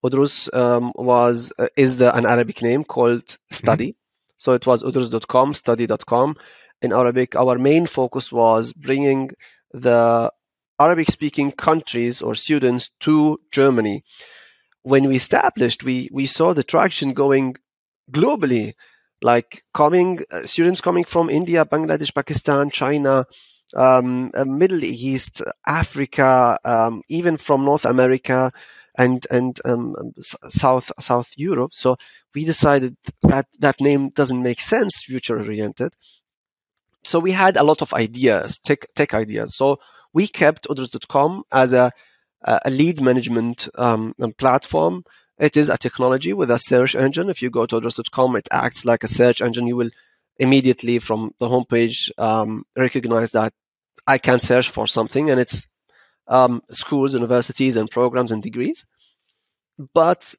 Udrus 0.05 0.55
um, 0.55 0.93
was 0.95 1.53
uh, 1.59 1.67
is 1.77 1.97
the, 1.97 2.15
an 2.15 2.27
Arabic 2.27 2.63
name 2.63 2.85
called 2.85 3.39
study. 3.51 3.89
Mm-hmm. 3.89 4.35
So 4.39 4.53
it 4.53 4.67
was 4.67 4.83
udrus.com, 4.83 5.55
study.com. 5.55 6.37
In 6.81 6.93
Arabic, 6.93 7.35
our 7.35 7.59
main 7.59 7.87
focus 7.87 8.31
was 8.31 8.73
bringing 8.73 9.31
the 9.73 10.33
Arabic 10.81 11.11
speaking 11.11 11.51
countries 11.51 12.23
or 12.23 12.37
students 12.37 12.91
to 13.01 13.41
Germany. 13.51 14.05
When 14.83 15.09
we 15.09 15.17
established, 15.17 15.83
we, 15.83 16.09
we 16.13 16.27
saw 16.27 16.55
the 16.55 16.63
traction 16.63 17.15
going 17.15 17.57
globally, 18.13 18.75
like 19.21 19.65
coming 19.75 20.21
uh, 20.31 20.45
students 20.45 20.81
coming 20.81 21.03
from 21.03 21.29
India, 21.29 21.65
Bangladesh, 21.65 22.15
Pakistan, 22.15 22.71
China, 22.71 23.27
um, 23.75 24.31
uh, 24.35 24.45
Middle 24.45 24.85
East, 24.85 25.43
Africa, 25.67 26.59
um, 26.65 27.03
even 27.09 27.37
from 27.37 27.65
North 27.65 27.85
America 27.85 28.53
and 28.99 29.27
and 29.31 29.61
um, 29.65 29.95
um 29.99 30.13
South 30.51 30.93
South 30.99 31.33
Europe. 31.37 31.73
So 31.75 31.97
we 32.35 32.45
decided 32.45 32.97
that 33.23 33.47
that 33.59 33.81
name 33.81 34.11
doesn't 34.11 34.43
make 34.43 34.61
sense, 34.61 35.03
future 35.03 35.39
oriented. 35.39 35.95
So 37.05 37.21
we 37.21 37.31
had 37.31 37.57
a 37.57 37.63
lot 37.63 37.81
of 37.81 37.95
ideas, 37.95 38.59
tech 38.59 38.81
tech 38.95 39.15
ideas. 39.15 39.57
So 39.57 39.79
we 40.13 40.27
kept 40.27 40.69
Udrus.com 40.69 41.45
as 41.53 41.73
a 41.73 41.93
a 42.43 42.71
lead 42.71 43.01
management 43.01 43.69
um, 43.75 44.15
platform. 44.37 45.05
It 45.39 45.57
is 45.57 45.69
a 45.69 45.79
technology 45.79 46.33
with 46.33 46.51
a 46.51 46.59
search 46.59 46.95
engine. 46.95 47.31
If 47.31 47.43
you 47.43 47.51
go 47.51 47.67
to 47.67 47.81
Udrus.com, 47.81 48.37
it 48.37 48.49
acts 48.51 48.85
like 48.85 49.05
a 49.05 49.09
search 49.09 49.41
engine. 49.41 49.67
You 49.67 49.77
will 49.77 49.91
immediately 50.39 50.99
from 50.99 51.35
the 51.39 51.49
homepage 51.49 52.11
um, 52.19 52.65
recognize 52.77 53.33
that 53.33 53.53
I 54.07 54.19
can 54.19 54.39
search 54.39 54.71
for 54.71 54.87
something 54.87 55.31
and 55.31 55.41
it's 55.41 55.67
um, 56.29 56.63
schools, 56.71 57.15
universities, 57.15 57.77
and 57.77 57.91
programs 57.91 58.33
and 58.33 58.43
degrees. 58.43 58.85
But 59.95 60.35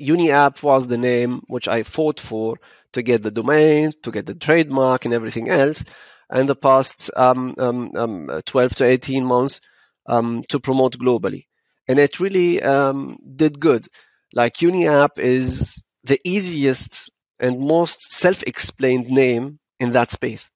UniApp 0.00 0.62
was 0.62 0.86
the 0.86 0.98
name 0.98 1.42
which 1.46 1.68
I 1.68 1.82
fought 1.82 2.18
for 2.18 2.58
to 2.92 3.02
get 3.02 3.22
the 3.22 3.30
domain, 3.30 3.92
to 4.02 4.10
get 4.10 4.26
the 4.26 4.34
trademark, 4.34 5.04
and 5.04 5.14
everything 5.14 5.48
else. 5.48 5.84
And 6.30 6.48
the 6.48 6.56
past 6.56 7.10
um, 7.16 7.54
um, 7.58 7.90
um 7.96 8.42
12 8.46 8.76
to 8.76 8.84
18 8.84 9.24
months 9.24 9.60
um, 10.06 10.42
to 10.48 10.60
promote 10.60 10.98
globally. 10.98 11.46
And 11.88 11.98
it 11.98 12.20
really 12.20 12.62
um, 12.62 13.18
did 13.36 13.58
good. 13.58 13.88
Like 14.32 14.58
UniApp 14.58 15.18
is 15.18 15.82
the 16.04 16.20
easiest 16.24 17.10
and 17.40 17.58
most 17.60 18.12
self-explained 18.12 19.08
name 19.08 19.58
in 19.80 19.92
that 19.92 20.10
space. 20.10 20.50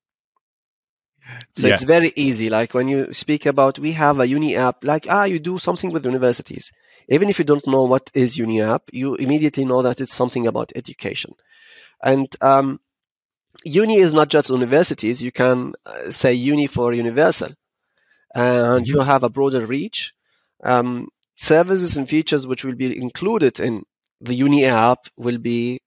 So 1.56 1.66
yeah. 1.66 1.74
it's 1.74 1.84
very 1.84 2.12
easy. 2.16 2.50
Like 2.50 2.74
when 2.74 2.88
you 2.88 3.12
speak 3.12 3.46
about, 3.46 3.78
we 3.78 3.92
have 3.92 4.20
a 4.20 4.26
uni 4.26 4.56
app, 4.56 4.84
like, 4.84 5.06
ah, 5.08 5.24
you 5.24 5.38
do 5.38 5.58
something 5.58 5.92
with 5.92 6.04
universities. 6.04 6.70
Even 7.08 7.28
if 7.28 7.38
you 7.38 7.44
don't 7.44 7.66
know 7.66 7.84
what 7.84 8.10
is 8.14 8.36
uni 8.36 8.60
app, 8.60 8.82
you 8.92 9.14
immediately 9.16 9.64
know 9.64 9.82
that 9.82 10.00
it's 10.00 10.14
something 10.14 10.46
about 10.46 10.72
education. 10.74 11.32
And 12.02 12.34
um, 12.40 12.80
uni 13.64 13.96
is 13.96 14.12
not 14.12 14.28
just 14.28 14.50
universities. 14.50 15.22
You 15.22 15.32
can 15.32 15.74
uh, 15.86 16.10
say 16.10 16.32
uni 16.32 16.66
for 16.66 16.92
universal. 16.92 17.52
And 18.34 18.86
you 18.86 19.00
have 19.00 19.22
a 19.22 19.28
broader 19.28 19.64
reach. 19.64 20.12
Um, 20.62 21.08
services 21.36 21.96
and 21.96 22.08
features 22.08 22.46
which 22.46 22.64
will 22.64 22.74
be 22.74 22.96
included 23.00 23.60
in 23.60 23.84
the 24.20 24.34
uni 24.34 24.64
app 24.64 25.06
will 25.16 25.38
be 25.38 25.80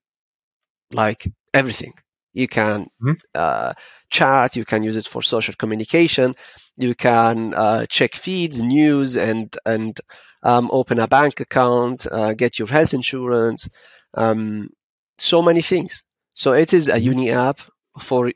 like 0.92 1.30
everything. 1.52 1.92
You 2.32 2.48
can 2.48 2.84
mm-hmm. 3.02 3.12
uh, 3.34 3.72
chat, 4.10 4.56
you 4.56 4.64
can 4.64 4.82
use 4.82 4.96
it 4.96 5.06
for 5.06 5.22
social 5.22 5.54
communication, 5.58 6.34
you 6.76 6.94
can 6.94 7.54
uh, 7.54 7.86
check 7.86 8.14
feeds, 8.14 8.62
news, 8.62 9.16
and 9.16 9.56
and 9.64 9.98
um, 10.42 10.68
open 10.72 10.98
a 10.98 11.08
bank 11.08 11.40
account, 11.40 12.06
uh, 12.10 12.34
get 12.34 12.58
your 12.58 12.68
health 12.68 12.94
insurance, 12.94 13.68
um, 14.14 14.70
so 15.18 15.42
many 15.42 15.62
things. 15.62 16.04
So 16.34 16.52
it 16.52 16.72
is 16.72 16.88
a 16.88 16.92
mm-hmm. 16.92 17.04
uni 17.04 17.30
app 17.30 17.60
for 18.00 18.32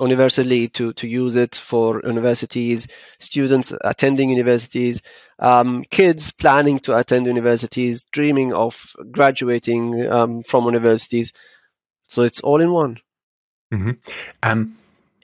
universally 0.00 0.68
to 0.68 0.92
to 0.94 1.06
use 1.06 1.36
it 1.36 1.54
for 1.54 2.02
universities, 2.04 2.86
students 3.18 3.72
attending 3.84 4.30
universities, 4.30 5.00
um, 5.38 5.84
kids 5.90 6.30
planning 6.30 6.78
to 6.80 6.96
attend 6.96 7.26
universities, 7.26 8.04
dreaming 8.12 8.52
of 8.52 8.92
graduating 9.10 10.06
um, 10.10 10.42
from 10.42 10.64
universities. 10.64 11.32
So 12.08 12.22
it's 12.22 12.40
all 12.40 12.60
in 12.60 12.72
one. 12.72 12.98
Mm-hmm. 13.72 13.90
Um, 14.42 14.76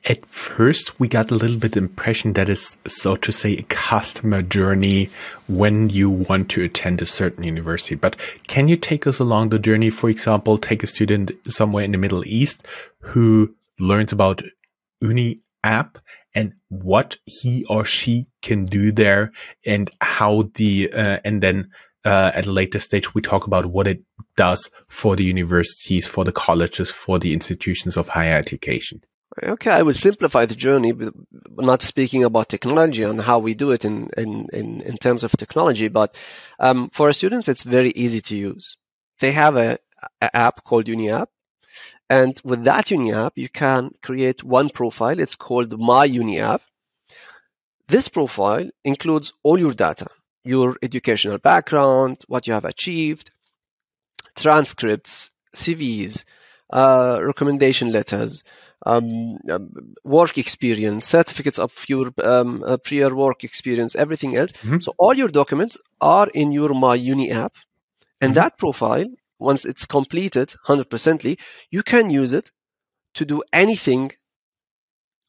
at 0.05 0.27
first, 0.27 0.99
we 0.99 1.07
got 1.07 1.31
a 1.31 1.37
little 1.37 1.59
bit 1.59 1.77
impression 1.77 2.33
that 2.33 2.49
is, 2.49 2.77
so 2.87 3.15
to 3.15 3.31
say, 3.31 3.57
a 3.57 3.63
customer 3.63 4.43
journey 4.43 5.11
when 5.47 5.91
you 5.91 6.11
want 6.11 6.49
to 6.51 6.63
attend 6.65 7.01
a 7.01 7.07
certain 7.07 7.45
university. 7.45 7.95
But 7.95 8.17
can 8.49 8.69
you 8.69 8.77
take 8.77 9.07
us 9.07 9.21
along 9.21 9.51
the 9.51 9.61
journey? 9.61 9.91
For 9.91 10.11
example, 10.11 10.59
take 10.59 10.83
a 10.83 10.89
student 10.89 11.31
somewhere 11.47 11.85
in 11.85 11.93
the 11.93 11.99
Middle 11.99 12.27
East 12.27 12.67
who 12.99 13.55
learns 13.79 14.13
about 14.13 14.43
Uni 15.01 15.41
app 15.63 15.99
and 16.35 16.55
what 16.69 17.17
he 17.25 17.65
or 17.69 17.85
she 17.85 18.27
can 18.41 18.67
do 18.67 18.91
there 18.91 19.31
and 19.65 19.89
how 20.01 20.51
the, 20.57 20.91
uh, 20.93 21.19
and 21.25 21.43
then 21.43 21.71
uh, 22.05 22.33
at 22.35 22.47
a 22.47 22.53
later 22.53 22.81
stage, 22.81 23.15
we 23.15 23.23
talk 23.23 23.47
about 23.47 23.67
what 23.67 23.87
it 23.87 24.03
does 24.37 24.71
for 24.89 25.17
the 25.17 25.25
universities, 25.25 26.07
for 26.07 26.25
the 26.25 26.33
colleges, 26.33 26.91
for 26.91 27.19
the 27.19 27.33
institutions 27.33 27.97
of 27.97 28.09
higher 28.09 28.37
education. 28.37 29.03
Okay, 29.43 29.71
I 29.71 29.83
will 29.83 29.95
simplify 29.95 30.45
the 30.45 30.55
journey, 30.55 30.93
not 31.57 31.81
speaking 31.81 32.23
about 32.23 32.51
technology 32.51 33.03
and 33.03 33.21
how 33.21 33.39
we 33.39 33.55
do 33.55 33.71
it 33.71 33.85
in, 33.85 34.11
in, 34.19 34.47
in, 34.53 34.83
in 34.83 34.99
terms 34.99 35.25
of 35.25 35.33
technology. 35.33 35.89
But 35.89 36.21
um, 36.59 36.91
for 36.93 37.11
students, 37.13 37.49
it's 37.49 37.63
very 37.63 37.91
easy 37.91 38.21
to 38.21 38.37
use. 38.37 38.77
They 39.21 39.33
have 39.33 39.57
a, 39.57 39.79
a 40.21 40.37
app 40.37 40.65
called 40.65 40.85
UniApp. 40.87 41.29
And 42.11 42.39
with 42.45 42.65
that 42.65 42.87
UniApp, 42.87 43.31
you 43.37 43.49
can 43.49 43.93
create 44.03 44.45
one 44.45 44.69
profile. 44.69 45.19
It's 45.19 45.35
called 45.35 45.81
My 45.81 46.07
UniApp. 46.07 46.61
This 47.89 48.09
profile 48.09 48.69
includes 48.85 49.33
all 49.43 49.59
your 49.59 49.73
data 49.73 50.09
your 50.45 50.77
educational 50.83 51.39
background, 51.39 52.25
what 52.29 52.47
you 52.47 52.53
have 52.53 52.65
achieved, 52.65 53.31
transcripts, 54.35 55.31
CVs, 55.55 56.25
uh, 56.73 57.21
recommendation 57.23 57.93
letters, 57.93 58.43
um, 58.87 59.39
um, 59.51 59.95
work 60.05 60.39
experience, 60.39 61.05
certificates 61.05 61.59
of 61.59 61.73
your 61.89 62.13
um, 62.23 62.65
uh, 62.67 62.77
prior 62.79 63.15
work 63.15 63.45
experience, 63.45 63.95
everything 63.95 64.37
else. 64.37 64.53
Mm-hmm. 64.53 64.81
So 64.81 64.95
all 64.99 65.15
your 65.15 65.29
documents 65.29 65.77
are 66.01 66.29
in 66.35 66.53
your 66.53 66.71
My 66.71 66.95
Uni 66.95 67.31
app, 67.31 67.55
and 68.21 68.35
mm-hmm. 68.35 68.43
that 68.43 68.59
profile, 68.59 69.07
once 69.39 69.65
it's 69.65 69.87
completed 69.87 70.55
100%ly, 70.67 71.37
you 71.71 71.83
can 71.83 72.11
use 72.11 72.33
it 72.33 72.51
to 73.15 73.25
do 73.25 73.43
anything 73.53 74.13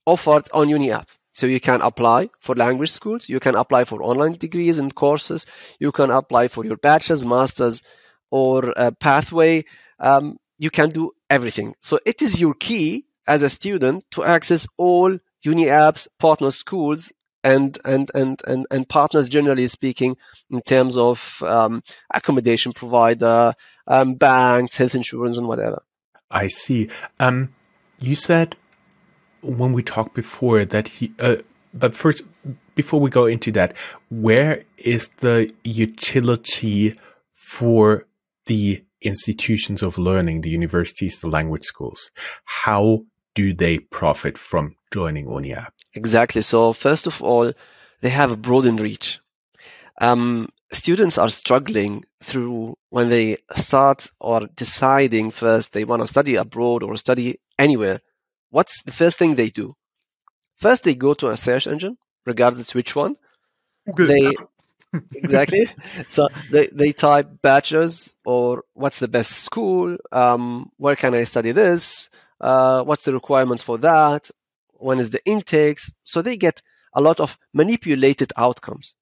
offered 0.05 0.47
on 0.53 0.69
Uni 0.69 0.91
app. 0.91 1.09
So 1.33 1.47
you 1.47 1.59
can 1.59 1.81
apply 1.81 2.29
for 2.39 2.55
language 2.55 2.91
schools, 2.91 3.27
you 3.27 3.39
can 3.39 3.55
apply 3.55 3.85
for 3.85 4.03
online 4.03 4.33
degrees 4.33 4.79
and 4.79 4.93
courses, 4.93 5.45
you 5.79 5.91
can 5.91 6.11
apply 6.11 6.47
for 6.47 6.63
your 6.63 6.77
bachelor's, 6.77 7.25
master's, 7.25 7.81
or 8.29 8.73
a 8.75 8.91
pathway. 8.91 9.65
Um, 9.99 10.37
you 10.57 10.69
can 10.69 10.89
do 10.89 11.11
everything. 11.29 11.75
So 11.81 11.99
it 12.05 12.21
is 12.21 12.39
your 12.39 12.53
key 12.53 13.05
as 13.27 13.41
a 13.41 13.49
student 13.49 14.05
to 14.11 14.23
access 14.23 14.67
all 14.77 15.17
uni 15.41 15.65
apps, 15.65 16.07
partner 16.19 16.51
schools, 16.51 17.11
and 17.43 17.77
and 17.83 18.09
and 18.15 18.41
and, 18.47 18.65
and 18.71 18.87
partners 18.87 19.29
generally 19.29 19.67
speaking 19.67 20.15
in 20.49 20.61
terms 20.61 20.97
of 20.97 21.41
um, 21.45 21.83
accommodation 22.13 22.73
provider, 22.73 23.53
um, 23.87 24.15
banks, 24.15 24.77
health 24.77 24.95
insurance, 24.95 25.37
and 25.37 25.47
whatever. 25.47 25.83
I 26.31 26.47
see. 26.47 26.89
Um, 27.19 27.53
you 27.99 28.15
said 28.15 28.55
when 29.43 29.73
we 29.73 29.83
talked 29.83 30.15
before 30.15 30.65
that 30.65 30.87
he, 30.87 31.13
uh, 31.19 31.37
but 31.73 31.95
first, 31.95 32.21
before 32.75 32.99
we 32.99 33.09
go 33.09 33.25
into 33.25 33.51
that, 33.51 33.75
where 34.09 34.63
is 34.77 35.07
the 35.17 35.49
utility 35.63 36.95
for 37.31 38.07
the 38.45 38.83
institutions 39.01 39.81
of 39.81 39.97
learning, 39.97 40.41
the 40.41 40.49
universities, 40.49 41.19
the 41.19 41.27
language 41.27 41.63
schools? 41.63 42.11
How 42.45 43.05
do 43.35 43.53
they 43.53 43.79
profit 43.79 44.37
from 44.37 44.75
joining 44.93 45.27
UniApp? 45.27 45.69
Exactly. 45.93 46.41
So 46.41 46.73
first 46.73 47.07
of 47.07 47.21
all, 47.21 47.51
they 48.01 48.09
have 48.09 48.31
a 48.31 48.37
broadened 48.37 48.79
reach. 48.79 49.19
Um, 50.01 50.49
students 50.71 51.17
are 51.17 51.29
struggling 51.29 52.03
through 52.21 52.75
when 52.89 53.09
they 53.09 53.37
start 53.55 54.09
or 54.19 54.47
deciding 54.55 55.31
first 55.31 55.73
they 55.73 55.85
want 55.85 56.01
to 56.01 56.07
study 56.07 56.35
abroad 56.35 56.83
or 56.83 56.97
study 56.97 57.39
anywhere 57.59 58.01
what's 58.53 58.83
the 58.83 58.91
first 58.91 59.17
thing 59.17 59.35
they 59.35 59.49
do? 59.49 59.75
First, 60.57 60.83
they 60.83 60.95
go 60.95 61.13
to 61.15 61.29
a 61.29 61.37
search 61.37 61.65
engine, 61.67 61.97
regardless 62.25 62.73
which 62.73 62.95
one. 62.95 63.15
Google. 63.87 64.07
They 64.07 64.31
exactly. 65.15 65.65
so 66.05 66.27
they, 66.51 66.67
they 66.67 66.91
type 66.91 67.27
bachelor's 67.41 68.13
or 68.25 68.63
what's 68.73 68.99
the 68.99 69.07
best 69.07 69.31
school? 69.31 69.97
Um, 70.11 70.71
where 70.77 70.95
can 70.95 71.15
I 71.15 71.23
study 71.23 71.51
this? 71.51 72.09
Uh, 72.39 72.83
what's 72.83 73.05
the 73.05 73.13
requirements 73.13 73.63
for 73.63 73.77
that? 73.79 74.29
When 74.73 74.99
is 74.99 75.09
the 75.09 75.25
intakes? 75.25 75.91
So 76.03 76.21
they 76.21 76.37
get 76.37 76.61
a 76.93 77.01
lot 77.01 77.19
of 77.19 77.37
manipulated 77.53 78.31
outcomes. 78.37 78.93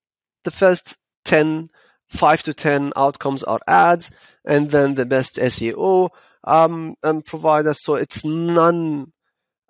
The 0.45 0.51
first 0.51 0.97
10, 1.25 1.69
5 2.07 2.43
to 2.43 2.53
10 2.53 2.93
outcomes 2.95 3.43
are 3.43 3.59
ads, 3.67 4.11
and 4.45 4.71
then 4.71 4.95
the 4.95 5.05
best 5.05 5.35
SEO 5.35 6.09
um, 6.45 6.95
um, 7.03 7.21
providers. 7.21 7.83
So 7.83 7.95
it's 7.95 8.23
none. 8.23 9.11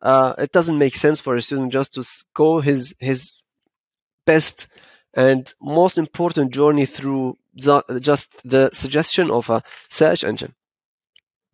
Uh, 0.02 0.34
it 0.38 0.52
doesn't 0.52 0.78
make 0.78 0.96
sense 0.96 1.20
for 1.20 1.36
a 1.36 1.42
student 1.42 1.72
just 1.72 1.94
to 1.94 2.04
go 2.34 2.60
his 2.60 2.96
his 3.00 3.44
best 4.26 4.68
and 5.14 5.54
most 5.62 5.98
important 5.98 6.52
journey 6.52 6.86
through 6.86 7.38
the, 7.54 7.84
just 8.00 8.42
the 8.44 8.70
suggestion 8.72 9.30
of 9.30 9.50
a 9.50 9.62
search 9.90 10.24
engine. 10.24 10.54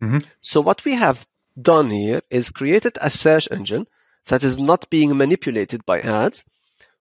Mhm. 0.02 0.24
So 0.40 0.60
what 0.60 0.84
we 0.84 0.94
have 0.94 1.26
done 1.60 1.90
here 1.90 2.22
is 2.30 2.50
created 2.50 2.96
a 3.00 3.10
search 3.10 3.48
engine 3.50 3.86
that 4.26 4.44
is 4.44 4.58
not 4.58 4.88
being 4.90 5.16
manipulated 5.16 5.84
by 5.84 6.00
ads, 6.00 6.44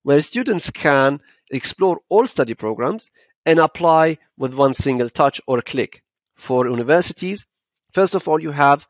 where 0.04 0.20
students 0.22 0.72
can 0.72 1.22
explore 1.52 2.00
all 2.10 2.26
study 2.28 2.56
programs 2.56 3.10
and 3.46 3.60
apply 3.60 4.18
with 4.38 4.54
one 4.54 4.74
single 4.74 5.10
touch 5.10 5.40
or 5.48 5.62
click. 5.62 6.04
For 6.36 6.68
universities, 6.68 7.46
first 7.94 8.16
of 8.16 8.28
all, 8.28 8.42
you 8.42 8.52
have 8.52 8.88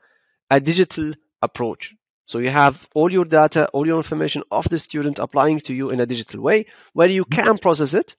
a 0.49 0.59
digital 0.59 1.13
approach. 1.41 1.95
So 2.27 2.39
you 2.39 2.49
have 2.49 2.87
all 2.93 3.09
your 3.11 3.25
data, 3.25 3.61
all 3.73 3.87
your 3.87 3.97
information 3.97 4.43
of 4.51 4.65
the 4.69 4.77
student 4.87 5.17
applying 5.17 5.59
to 5.61 5.73
you 5.73 5.89
in 5.89 5.99
a 6.01 6.05
digital 6.05 6.41
way 6.41 6.65
where 6.93 7.09
you 7.17 7.25
can 7.37 7.57
process 7.57 7.93
it, 8.01 8.09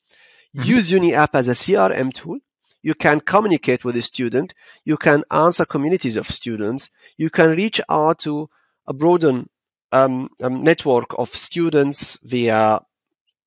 Mhm. 0.57 0.65
use 0.75 0.91
UniApp 0.91 1.31
as 1.35 1.47
a 1.47 1.55
CRM 1.55 2.11
tool. 2.11 2.39
You 2.83 2.95
can 2.95 3.21
communicate 3.21 3.85
with 3.85 3.95
the 3.97 4.03
student. 4.03 4.55
You 4.85 4.97
can 4.97 5.25
answer 5.31 5.65
communities 5.67 6.17
of 6.17 6.27
students. 6.41 6.89
You 7.19 7.29
can 7.29 7.51
reach 7.51 7.81
out 7.89 8.19
to 8.21 8.49
a 8.87 8.95
broader 8.95 9.45
um, 9.91 10.29
um, 10.43 10.63
network 10.63 11.15
of 11.19 11.35
students 11.35 12.19
via 12.23 12.81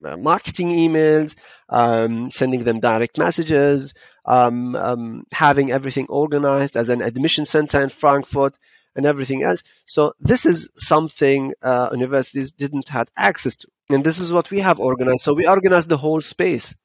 uh, 0.03 0.17
marketing 0.17 0.69
emails, 0.69 1.35
um, 1.69 2.31
sending 2.31 2.63
them 2.63 2.79
direct 2.79 3.15
messages, 3.17 3.93
um, 4.25 4.75
um, 4.75 5.23
having 5.31 5.71
everything 5.71 6.07
organized 6.09 6.75
as 6.75 6.89
an 6.89 7.01
admission 7.01 7.45
center 7.45 7.79
in 7.81 7.89
Frankfurt, 7.89 8.57
and 8.95 9.05
everything 9.05 9.43
else. 9.43 9.63
So 9.86 10.13
this 10.19 10.45
is 10.45 10.69
something 10.75 11.53
uh, 11.62 11.89
universities 11.91 12.51
didn't 12.51 12.89
have 12.89 13.10
access 13.17 13.55
to, 13.57 13.67
and 13.89 14.03
this 14.03 14.19
is 14.19 14.31
what 14.31 14.50
we 14.51 14.60
have 14.60 14.79
organized. 14.79 15.24
So 15.24 15.33
we 15.33 15.48
organized 15.48 15.89
the 15.89 15.98
whole 15.98 16.21
space. 16.21 16.75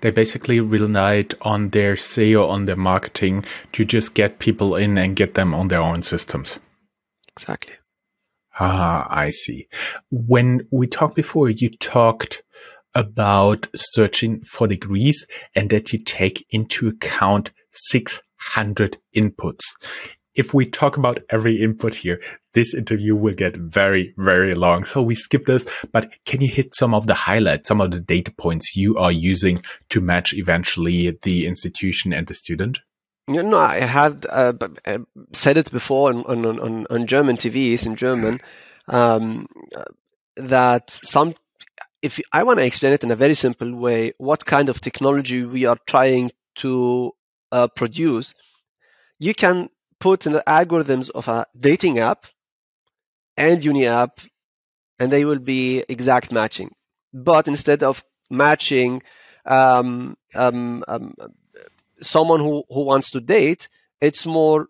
They 0.00 0.10
basically 0.10 0.60
relied 0.60 1.34
on 1.42 1.70
their 1.70 1.94
SEO, 1.94 2.48
on 2.48 2.64
their 2.64 2.76
marketing 2.76 3.44
to 3.72 3.84
just 3.84 4.14
get 4.14 4.38
people 4.38 4.74
in 4.74 4.96
and 4.96 5.14
get 5.14 5.34
them 5.34 5.54
on 5.54 5.68
their 5.68 5.82
own 5.82 6.02
systems. 6.02 6.58
Exactly. 7.36 7.74
Ah, 8.58 9.06
I 9.10 9.28
see. 9.30 9.68
When 10.10 10.66
we 10.72 10.86
talked 10.86 11.14
before, 11.14 11.50
you 11.50 11.68
talked 11.68 12.42
about 12.94 13.68
searching 13.76 14.42
for 14.42 14.66
degrees 14.66 15.26
and 15.54 15.68
that 15.68 15.92
you 15.92 15.98
take 15.98 16.46
into 16.48 16.88
account 16.88 17.50
600 17.72 18.96
inputs. 19.14 19.60
If 20.36 20.52
we 20.52 20.66
talk 20.66 20.96
about 20.96 21.20
every 21.30 21.56
input 21.62 21.94
here, 21.94 22.20
this 22.52 22.74
interview 22.74 23.16
will 23.16 23.34
get 23.34 23.56
very, 23.56 24.14
very 24.16 24.54
long. 24.54 24.84
So 24.84 25.02
we 25.02 25.14
skip 25.14 25.46
this, 25.46 25.66
but 25.92 26.12
can 26.24 26.40
you 26.40 26.48
hit 26.48 26.74
some 26.74 26.94
of 26.94 27.06
the 27.06 27.14
highlights, 27.14 27.68
some 27.68 27.80
of 27.80 27.90
the 27.90 28.00
data 28.00 28.30
points 28.32 28.76
you 28.76 28.96
are 28.96 29.12
using 29.12 29.62
to 29.90 30.00
match 30.00 30.34
eventually 30.34 31.18
the 31.22 31.46
institution 31.46 32.12
and 32.12 32.26
the 32.26 32.34
student? 32.34 32.80
You 33.28 33.42
know, 33.42 33.58
I 33.58 33.80
had 33.80 34.24
uh, 34.26 34.52
uh, 34.84 34.98
said 35.32 35.56
it 35.56 35.72
before 35.72 36.10
on, 36.10 36.24
on, 36.26 36.60
on, 36.60 36.86
on 36.90 37.06
German 37.06 37.36
TVs 37.36 37.86
in 37.86 37.96
German 37.96 38.40
um, 38.88 39.48
that 40.36 40.90
some, 40.90 41.34
if 42.02 42.20
I 42.32 42.44
want 42.44 42.60
to 42.60 42.66
explain 42.66 42.92
it 42.92 43.02
in 43.02 43.10
a 43.10 43.16
very 43.16 43.34
simple 43.34 43.74
way, 43.74 44.12
what 44.18 44.46
kind 44.46 44.68
of 44.68 44.80
technology 44.80 45.44
we 45.44 45.64
are 45.64 45.78
trying 45.86 46.30
to 46.56 47.12
uh, 47.50 47.66
produce, 47.68 48.34
you 49.18 49.34
can 49.34 49.70
put 50.06 50.24
in 50.24 50.32
the 50.32 50.44
algorithms 50.46 51.10
of 51.10 51.26
a 51.26 51.44
dating 51.58 51.98
app 51.98 52.26
and 53.36 53.64
uni 53.64 53.86
app, 53.88 54.20
and 55.00 55.10
they 55.10 55.24
will 55.24 55.40
be 55.40 55.82
exact 55.88 56.30
matching. 56.30 56.70
But 57.12 57.48
instead 57.48 57.82
of 57.82 58.04
matching 58.30 59.02
um, 59.46 60.16
um, 60.36 60.84
um, 60.86 61.14
someone 62.00 62.38
who, 62.38 62.62
who 62.70 62.82
wants 62.84 63.10
to 63.10 63.20
date, 63.20 63.68
it's 64.00 64.24
more 64.24 64.68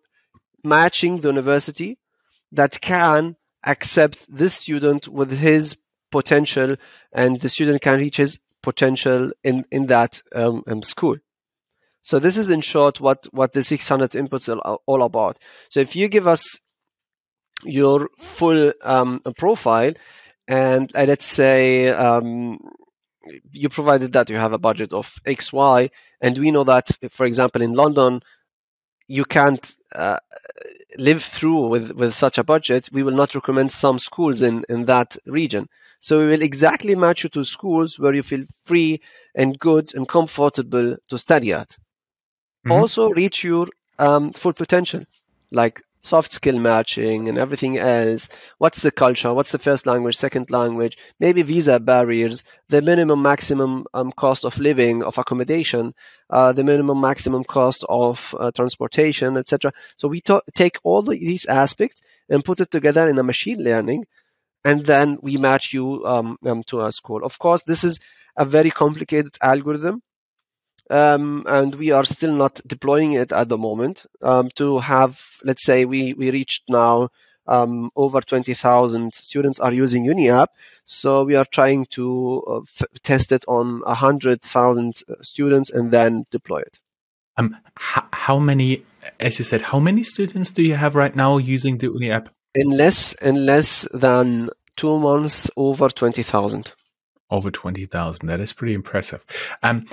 matching 0.65 1.21
the 1.21 1.29
university 1.29 1.99
that 2.53 2.81
can 2.81 3.37
accept 3.67 4.19
this 4.35 4.55
student 4.55 5.07
with 5.07 5.31
his 5.33 5.77
potential 6.11 6.77
and 7.13 7.41
the 7.41 7.51
student 7.51 7.83
can 7.83 7.99
reach 7.99 8.17
his 8.17 8.39
potential 8.63 9.33
in, 9.45 9.67
in 9.71 9.87
that 9.89 10.23
um, 10.35 10.63
um, 10.67 10.83
school. 10.83 11.17
So 12.07 12.21
this 12.21 12.37
is 12.37 12.51
in 12.51 12.61
short 12.61 13.01
what, 13.01 13.27
what 13.33 13.53
the 13.53 13.65
600 13.65 14.13
inputs 14.13 14.49
are 14.49 14.79
all 14.87 15.03
about. 15.03 15.41
So 15.69 15.81
if 15.81 15.97
you 15.97 16.07
give 16.07 16.29
us 16.29 16.61
your 17.65 18.11
full 18.17 18.73
um, 18.83 19.21
profile 19.37 19.93
and 20.47 20.95
uh, 20.95 21.03
let's 21.03 21.27
say 21.27 21.89
um, 21.89 22.61
you 23.51 23.69
provided 23.69 24.13
that 24.13 24.31
you 24.31 24.37
have 24.37 24.53
a 24.53 24.59
budget 24.59 24.93
of 24.93 25.17
X, 25.27 25.53
Y, 25.53 25.91
and 26.21 26.39
we 26.39 26.53
know 26.53 26.63
that, 26.63 26.89
for 27.11 27.27
example, 27.27 27.61
in 27.61 27.73
London, 27.73 28.21
you 29.09 29.25
can't 29.25 29.75
uh, 29.93 30.21
live 30.99 31.25
through 31.25 31.67
with, 31.67 31.91
with 31.97 32.15
such 32.15 32.39
a 32.39 32.45
budget. 32.45 32.89
We 32.93 33.03
will 33.03 33.17
not 33.17 33.35
recommend 33.35 33.73
some 33.73 33.99
schools 33.99 34.43
in, 34.43 34.65
in 34.69 34.85
that 34.85 35.17
region. 35.27 35.69
So 35.99 36.21
we 36.21 36.27
will 36.29 36.43
exactly 36.43 36.95
match 36.95 37.25
you 37.25 37.31
to 37.31 37.43
schools 37.43 37.99
where 37.99 38.15
you 38.15 38.23
feel 38.23 38.45
free 38.63 39.01
and 39.35 39.59
good 39.59 39.93
and 39.93 40.07
comfortable 40.07 40.99
to 41.09 41.19
study 41.19 41.53
at. 41.53 41.77
Mhm. 42.67 42.73
Also 42.73 43.11
reach 43.11 43.45
your 43.45 43.69
um, 43.99 44.33
full 44.33 44.53
potential, 44.53 45.05
like 45.53 45.83
soft 46.03 46.33
skill 46.33 46.59
matching 46.59 47.29
and 47.29 47.39
everything 47.39 47.79
else. 47.79 48.29
What's 48.59 48.83
the 48.83 48.91
culture? 48.91 49.33
What's 49.35 49.53
the 49.53 49.59
first 49.59 49.87
language, 49.87 50.17
second 50.17 50.51
language? 50.51 50.97
Maybe 51.21 51.43
visa 51.43 51.79
barriers, 51.81 52.43
the 52.69 52.83
minimum 52.83 53.23
maximum 53.23 53.87
um, 53.95 54.13
cost 54.13 54.45
of 54.45 54.59
living, 54.59 55.03
of 55.03 55.19
accommodation, 55.19 55.95
uh, 56.31 56.53
the 56.53 56.65
minimum 56.65 57.01
maximum 57.01 57.45
cost 57.45 57.85
of 57.89 58.35
uh, 58.39 58.51
transportation, 58.53 59.37
etc. 59.37 59.73
So 59.97 60.09
we 60.09 60.21
take 60.55 60.79
all 60.85 61.03
the, 61.03 61.19
these 61.19 61.47
aspects 61.47 62.01
and 62.29 62.45
put 62.45 62.61
it 62.61 62.71
together 62.71 63.09
in 63.09 63.19
a 63.19 63.23
machine 63.23 63.63
learning, 63.63 64.07
and 64.65 64.87
then 64.87 65.19
we 65.23 65.37
match 65.37 65.73
you 65.73 66.05
um, 66.07 66.37
um, 66.45 66.63
to 66.65 66.85
a 66.85 66.93
school. 66.93 67.25
Of 67.25 67.39
course, 67.39 67.63
this 67.63 67.85
is 67.85 68.01
a 68.37 68.45
very 68.45 68.71
complicated 68.71 69.37
algorithm 69.43 70.03
um, 70.91 71.45
and 71.49 71.75
we 71.75 71.91
are 71.91 72.05
still 72.05 72.35
not 72.35 72.61
deploying 72.67 73.13
it 73.13 73.33
at 73.33 73.49
the 73.49 73.59
moment 73.59 74.07
um, 74.23 74.49
to 74.51 74.79
have 74.79 75.21
let's 75.45 75.65
say 75.65 75.85
we 75.85 76.13
we 76.15 76.31
reached 76.31 76.65
now 76.69 77.09
um, 77.49 77.91
over 77.97 78.21
20,000 78.21 79.15
students 79.15 79.61
are 79.61 79.73
using 79.73 80.05
UniApp. 80.07 80.49
So 80.85 81.25
we 81.25 81.37
are 81.37 81.45
trying 81.45 81.87
to 81.91 82.43
uh, 82.47 82.61
f- 82.61 82.89
test 83.03 83.33
it 83.33 83.45
on 83.49 83.81
100,000 83.81 85.03
students 85.23 85.71
and 85.71 85.91
then 85.91 86.27
deploy 86.31 86.61
it. 86.61 86.81
Um, 87.37 87.57
how, 87.77 88.07
how 88.13 88.39
many, 88.39 88.85
as 89.21 89.39
you 89.39 89.45
said, 89.45 89.63
how 89.63 89.79
many 89.79 90.03
students 90.03 90.51
do 90.51 90.63
you 90.63 90.75
have 90.75 90.95
right 90.95 91.15
now 91.15 91.39
using 91.39 91.79
the 91.79 91.89
UniApp? 91.89 92.29
In 92.55 92.71
less, 92.71 93.13
in 93.15 93.45
less 93.45 93.87
than 93.93 94.49
two 94.77 94.99
months, 94.99 95.51
over 95.57 95.89
20,000. 95.89 96.73
Over 97.31 97.51
20,000. 97.51 98.27
That 98.27 98.41
is 98.41 98.53
pretty 98.53 98.73
impressive. 98.73 99.27
Um, 99.63 99.85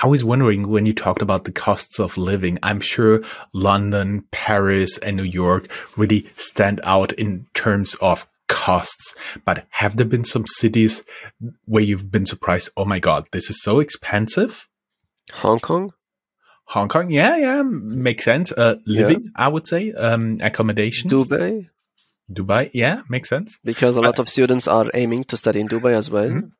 I 0.00 0.06
was 0.06 0.22
wondering 0.24 0.68
when 0.68 0.86
you 0.86 0.92
talked 0.92 1.22
about 1.22 1.44
the 1.44 1.52
costs 1.52 1.98
of 1.98 2.16
living, 2.16 2.58
I'm 2.62 2.80
sure 2.80 3.22
London, 3.52 4.24
Paris 4.30 4.96
and 4.98 5.16
New 5.16 5.24
York 5.24 5.68
really 5.96 6.28
stand 6.36 6.80
out 6.84 7.12
in 7.14 7.46
terms 7.54 7.96
of 8.00 8.26
costs. 8.46 9.14
But 9.44 9.66
have 9.70 9.96
there 9.96 10.06
been 10.06 10.24
some 10.24 10.46
cities 10.46 11.02
where 11.64 11.82
you've 11.82 12.10
been 12.12 12.26
surprised? 12.26 12.70
Oh 12.76 12.84
my 12.84 13.00
God, 13.00 13.26
this 13.32 13.50
is 13.50 13.60
so 13.62 13.80
expensive. 13.80 14.68
Hong 15.32 15.58
Kong? 15.58 15.92
Hong 16.66 16.88
Kong. 16.88 17.10
Yeah. 17.10 17.36
Yeah. 17.36 17.62
Makes 17.62 18.24
sense. 18.24 18.52
Uh, 18.52 18.76
living, 18.86 19.30
I 19.34 19.48
would 19.48 19.66
say, 19.66 19.92
um, 19.92 20.38
accommodations. 20.40 21.12
Dubai? 21.12 21.66
Dubai. 22.32 22.70
Yeah. 22.72 23.02
Makes 23.08 23.30
sense. 23.30 23.58
Because 23.64 23.96
a 23.96 24.00
lot 24.00 24.18
of 24.18 24.28
students 24.28 24.68
are 24.68 24.86
aiming 24.94 25.24
to 25.24 25.36
study 25.36 25.60
in 25.60 25.68
Dubai 25.68 25.92
as 25.94 26.10
well. 26.10 26.28
Mhm. 26.30 26.52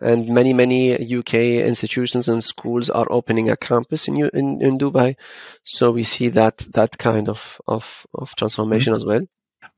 And 0.00 0.28
many, 0.28 0.52
many 0.52 0.94
UK 0.94 1.34
institutions 1.34 2.28
and 2.28 2.42
schools 2.42 2.88
are 2.90 3.06
opening 3.10 3.50
a 3.50 3.56
campus 3.56 4.08
in, 4.08 4.16
in, 4.32 4.60
in 4.62 4.78
Dubai. 4.78 5.16
So 5.64 5.90
we 5.90 6.04
see 6.04 6.28
that, 6.28 6.58
that 6.70 6.98
kind 6.98 7.28
of, 7.28 7.60
of, 7.66 8.06
of 8.14 8.34
transformation 8.36 8.94
as 8.94 9.04
well. 9.04 9.26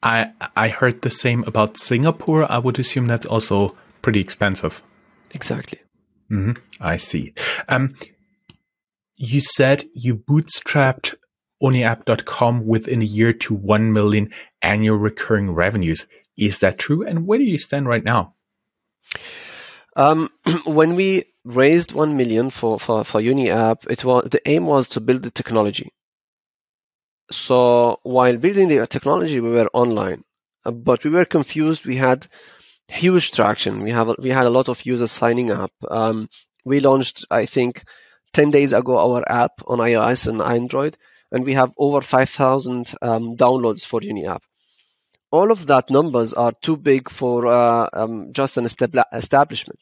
I, 0.03 0.33
I 0.57 0.69
heard 0.69 1.03
the 1.03 1.11
same 1.11 1.45
about 1.47 1.77
Singapore. 1.77 2.51
I 2.51 2.59
would 2.59 2.79
assume 2.79 3.07
that's 3.07 3.27
also 3.27 3.77
pretty 4.01 4.21
expensive. 4.21 4.83
Exactly. 5.33 5.81
hmm 6.29 6.53
I 6.81 6.97
see. 6.97 7.35
Um, 7.69 7.95
you 9.17 9.41
said 9.41 9.85
you 9.95 10.17
bootstrapped 10.17 11.15
UniApp.com 11.63 12.67
within 12.67 13.03
a 13.03 13.07
year 13.07 13.33
to 13.33 13.55
1 13.55 13.93
million 13.93 14.31
annual 14.61 14.97
recurring 14.97 15.53
revenues. 15.53 16.07
Is 16.37 16.59
that 16.59 16.79
true? 16.79 17.07
And 17.07 17.27
where 17.27 17.39
do 17.39 17.45
you 17.45 17.59
stand 17.59 17.87
right 17.87 18.03
now? 18.03 18.35
Um, 19.97 20.31
when 20.65 20.95
we 20.95 21.25
raised 21.45 21.93
one 21.93 22.17
million 22.17 22.51
for 22.51 22.79
for 22.79 23.05
for 23.05 23.21
Uni 23.21 23.51
app, 23.51 23.85
it 23.91 24.05
was 24.05 24.29
the 24.31 24.41
aim 24.49 24.67
was 24.67 24.89
to 24.91 25.01
build 25.01 25.23
the 25.23 25.31
technology. 25.31 25.93
So 27.31 27.99
while 28.03 28.37
building 28.37 28.69
the 28.69 28.87
technology, 28.87 29.41
we 29.41 29.51
were 29.51 29.69
online, 29.73 30.25
uh, 30.65 30.71
but 30.71 31.05
we 31.05 31.11
were 31.11 31.25
confused. 31.25 31.87
We 31.87 31.97
had 31.97 32.27
huge 32.89 33.33
traction. 33.33 33.83
We 33.83 33.91
have 33.91 34.15
we 34.19 34.31
had 34.31 34.47
a 34.47 34.51
lot 34.51 34.69
of 34.69 34.85
users 34.87 35.13
signing 35.13 35.51
up. 35.51 35.73
Um, 35.91 36.29
we 36.65 36.81
launched, 36.81 37.25
I 37.31 37.47
think, 37.47 37.85
ten 38.33 38.51
days 38.51 38.73
ago 38.73 38.99
our 38.99 39.25
app 39.31 39.53
on 39.67 39.79
iOS 39.79 40.27
and 40.27 40.41
Android, 40.43 40.97
and 41.31 41.45
we 41.45 41.55
have 41.55 41.73
over 41.79 42.01
five 42.01 42.31
thousand 42.31 42.95
um, 43.03 43.37
downloads 43.37 43.85
for 43.85 44.03
Uni 44.03 44.27
app 44.27 44.43
all 45.33 45.51
of 45.51 45.67
that 45.67 45.91
numbers 45.91 46.33
are 46.35 46.53
too 46.61 46.77
big 46.77 47.11
for 47.11 47.47
uh, 47.47 47.89
um, 47.93 48.33
just 48.33 48.57
an 48.57 48.67
establishment. 48.67 49.81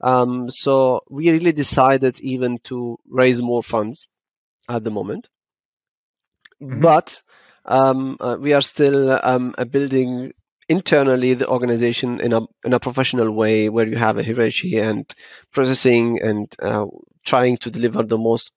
Um, 0.00 0.48
so 0.48 1.02
we 1.10 1.30
really 1.30 1.52
decided 1.52 2.18
even 2.20 2.58
to 2.64 2.98
raise 3.08 3.42
more 3.42 3.62
funds 3.62 4.06
at 4.68 4.84
the 4.84 4.90
moment. 4.90 5.28
Mm-hmm. 6.62 6.80
But 6.80 7.22
um, 7.66 8.16
uh, 8.20 8.36
we 8.40 8.54
are 8.54 8.62
still 8.62 9.18
um, 9.22 9.54
building 9.70 10.32
internally 10.68 11.34
the 11.34 11.48
organization 11.48 12.20
in 12.20 12.32
a 12.32 12.40
in 12.64 12.72
a 12.72 12.80
professional 12.80 13.32
way 13.32 13.68
where 13.68 13.86
you 13.86 13.96
have 13.96 14.18
a 14.18 14.24
hierarchy 14.24 14.78
and 14.78 15.14
processing 15.52 16.20
and 16.20 16.54
uh, 16.62 16.86
trying 17.24 17.56
to 17.58 17.70
deliver 17.70 18.02
the 18.02 18.18
most 18.18 18.52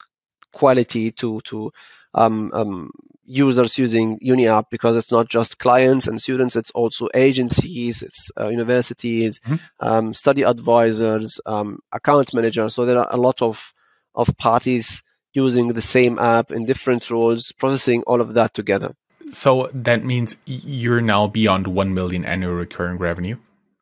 quality 0.54 1.12
to 1.12 1.42
to 1.42 1.72
um, 2.14 2.52
um, 2.54 2.92
users 3.32 3.78
using 3.78 4.20
UniApp 4.20 4.66
because 4.70 4.98
it's 4.98 5.12
not 5.12 5.30
just 5.30 5.60
clients 5.60 6.08
and 6.08 6.22
students, 6.22 6.56
it's 6.56 6.72
also 6.72 7.08
agencies, 7.14 8.02
it's 8.02 8.30
uh, 8.40 8.50
universities, 8.50 9.40
mm-hmm. 9.40 9.56
um, 9.80 10.14
study 10.14 10.44
advisors, 10.44 11.40
um, 11.46 11.80
account 11.94 12.34
managers. 12.34 12.76
So 12.76 12.86
there 12.86 13.00
are 13.00 13.08
a 13.10 13.18
lot 13.18 13.42
of, 13.42 13.74
of 14.16 14.36
parties 14.38 15.02
using 15.34 15.70
the 15.70 15.82
same 15.82 16.20
app 16.20 16.52
in 16.52 16.66
different 16.66 17.10
roles, 17.10 17.52
processing 17.54 18.04
all 18.04 18.20
of 18.20 18.34
that 18.34 18.54
together. 18.54 18.94
So 19.32 19.70
that 19.74 20.04
means 20.04 20.36
you're 20.46 21.02
now 21.02 21.28
beyond 21.28 21.68
1 21.68 21.94
million 21.94 22.26
annual 22.26 22.54
recurring 22.54 22.98
revenue? 22.98 23.38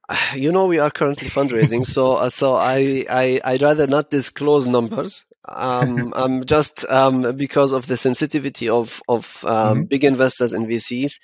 You 0.36 0.52
know, 0.52 0.66
we 0.68 0.80
are 0.80 0.92
currently 0.92 1.28
fundraising, 1.28 1.86
so 1.86 2.16
uh, 2.16 2.30
so 2.30 2.56
I, 2.56 3.06
I 3.10 3.42
I'd 3.44 3.62
rather 3.62 3.88
not 3.88 4.10
disclose 4.10 4.66
numbers 4.66 5.26
um, 5.52 6.14
um, 6.16 6.46
just 6.46 6.86
um, 6.90 7.36
because 7.36 7.72
of 7.72 7.88
the 7.88 7.98
sensitivity 7.98 8.70
of 8.70 9.02
of 9.08 9.44
um, 9.46 9.54
mm-hmm. 9.54 9.84
big 9.84 10.04
investors 10.04 10.54
and 10.54 10.68
VCs. 10.68 11.20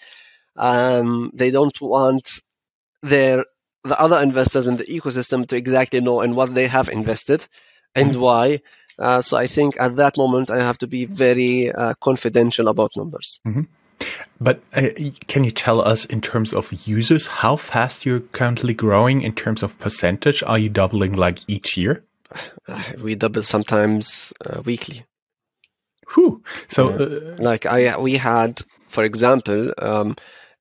Um, 0.57 1.31
they 1.33 1.51
don't 1.51 1.79
want 1.81 2.41
their 3.01 3.45
the 3.83 3.99
other 3.99 4.21
investors 4.21 4.67
in 4.67 4.77
the 4.77 4.85
ecosystem 4.85 5.47
to 5.47 5.55
exactly 5.55 6.01
know 6.01 6.21
in 6.21 6.35
what 6.35 6.55
they 6.55 6.67
have 6.67 6.89
invested 6.89 7.47
and 7.93 8.11
mm-hmm. 8.11 8.21
why. 8.21 8.61
Uh, 8.97 9.21
so 9.21 9.37
I 9.37 9.47
think 9.47 9.75
at 9.79 9.97
that 9.97 10.17
moment 10.17 10.49
I 10.49 10.61
have 10.61 10.77
to 10.79 10.87
be 10.87 11.05
very 11.05 11.71
uh, 11.71 11.93
confidential 12.01 12.67
about 12.67 12.91
numbers. 12.95 13.39
Mm-hmm. 13.45 13.63
But 14.39 14.61
uh, 14.73 14.89
can 15.27 15.43
you 15.43 15.51
tell 15.51 15.81
us 15.81 16.05
in 16.05 16.21
terms 16.21 16.53
of 16.53 16.71
users 16.87 17.27
how 17.27 17.55
fast 17.55 18.05
you're 18.05 18.19
currently 18.19 18.73
growing 18.73 19.21
in 19.21 19.33
terms 19.33 19.63
of 19.63 19.77
percentage? 19.79 20.43
Are 20.43 20.59
you 20.59 20.69
doubling 20.69 21.13
like 21.13 21.39
each 21.47 21.77
year? 21.77 22.03
we 23.01 23.15
double 23.15 23.43
sometimes 23.43 24.33
uh, 24.45 24.61
weekly. 24.63 25.05
Whew. 26.13 26.43
So, 26.67 26.89
uh, 26.89 27.35
like 27.39 27.65
I, 27.65 27.97
we 27.97 28.13
had, 28.13 28.61
for 28.87 29.03
example, 29.03 29.73
um, 29.79 30.15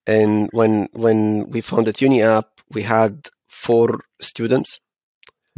and 0.07 0.49
when 0.53 0.89
when 0.93 1.51
we 1.51 1.61
founded 1.61 2.01
Uni 2.01 2.23
app, 2.23 2.49
we 2.71 2.83
had 2.83 3.29
four 3.49 4.01
students, 4.21 4.81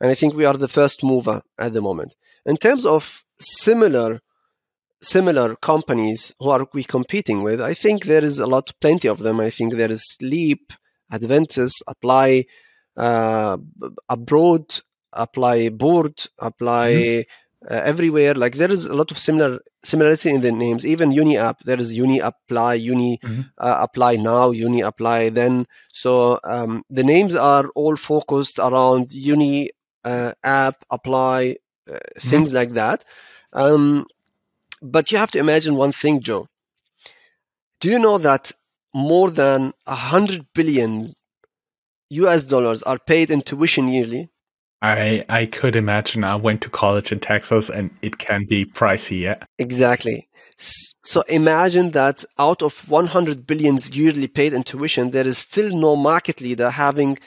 And 0.00 0.10
I 0.10 0.14
think 0.14 0.34
we 0.34 0.44
are 0.44 0.56
the 0.56 0.68
first 0.68 1.02
mover 1.02 1.42
at 1.58 1.72
the 1.72 1.80
moment. 1.80 2.14
In 2.44 2.56
terms 2.56 2.84
of 2.84 3.24
similar 3.38 4.20
similar 5.00 5.54
companies 5.56 6.32
who 6.38 6.48
are 6.48 6.66
we 6.72 6.82
competing 6.82 7.42
with, 7.42 7.60
I 7.60 7.74
think 7.74 8.04
there 8.04 8.24
is 8.24 8.38
a 8.38 8.46
lot, 8.46 8.72
plenty 8.80 9.06
of 9.06 9.18
them. 9.18 9.38
I 9.38 9.50
think 9.50 9.74
there 9.74 9.90
is 9.90 10.16
Leap, 10.22 10.72
Adventus, 11.12 11.82
Apply, 11.86 12.46
uh, 12.96 13.58
Abroad, 14.08 14.80
Apply 15.12 15.68
Board, 15.68 16.24
Apply 16.38 16.92
mm-hmm 16.92 17.30
uh, 17.70 17.80
everywhere. 17.84 18.34
Like 18.34 18.56
there 18.56 18.70
is 18.70 18.86
a 18.86 18.94
lot 18.94 19.10
of 19.10 19.18
similar 19.18 19.60
similarity 19.82 20.30
in 20.30 20.40
the 20.40 20.52
names. 20.52 20.84
Even 20.84 21.12
Uni 21.12 21.36
app, 21.38 21.60
there 21.64 21.78
is 21.78 21.92
Uni 21.92 22.18
apply, 22.18 22.74
Uni 22.74 23.18
mm-hmm. 23.22 23.42
uh, 23.58 23.76
apply 23.80 24.16
now, 24.16 24.50
Uni 24.50 24.80
apply 24.80 25.30
then. 25.30 25.66
So 25.92 26.40
um, 26.44 26.84
the 26.90 27.04
names 27.04 27.34
are 27.34 27.68
all 27.74 27.96
focused 27.96 28.58
around 28.58 29.12
Uni 29.12 29.70
uh, 30.04 30.32
app 30.42 30.84
apply 30.90 31.56
uh, 31.88 31.92
mm-hmm. 31.92 32.28
things 32.28 32.52
like 32.52 32.72
that. 32.74 33.04
Um, 33.52 34.06
but 34.82 35.10
you 35.10 35.18
have 35.18 35.30
to 35.32 35.38
imagine 35.38 35.76
one 35.76 35.92
thing, 35.92 36.20
Joe. 36.20 36.48
Do 37.80 37.90
you 37.90 37.98
know 37.98 38.18
that 38.18 38.52
more 38.94 39.30
than 39.30 39.72
a 39.86 39.94
hundred 39.94 40.46
billion 40.54 41.04
US 42.10 42.44
dollars 42.44 42.82
are 42.82 42.98
paid 42.98 43.30
in 43.30 43.42
tuition 43.42 43.88
yearly? 43.88 44.30
I 44.84 45.24
I 45.30 45.46
could 45.46 45.76
imagine. 45.76 46.24
I 46.24 46.36
went 46.36 46.60
to 46.62 46.68
college 46.68 47.10
in 47.10 47.18
Texas, 47.18 47.70
and 47.70 47.90
it 48.02 48.18
can 48.18 48.44
be 48.46 48.66
pricey. 48.66 49.20
Yeah, 49.22 49.42
exactly. 49.58 50.28
So 50.56 51.22
imagine 51.22 51.92
that 51.92 52.24
out 52.38 52.62
of 52.62 52.88
100 52.88 53.46
billions 53.46 53.96
yearly 53.96 54.28
paid 54.28 54.52
in 54.52 54.62
tuition, 54.62 55.10
there 55.10 55.26
is 55.26 55.38
still 55.38 55.76
no 55.76 55.96
market 55.96 56.40
leader 56.40 56.70
having 56.70 57.18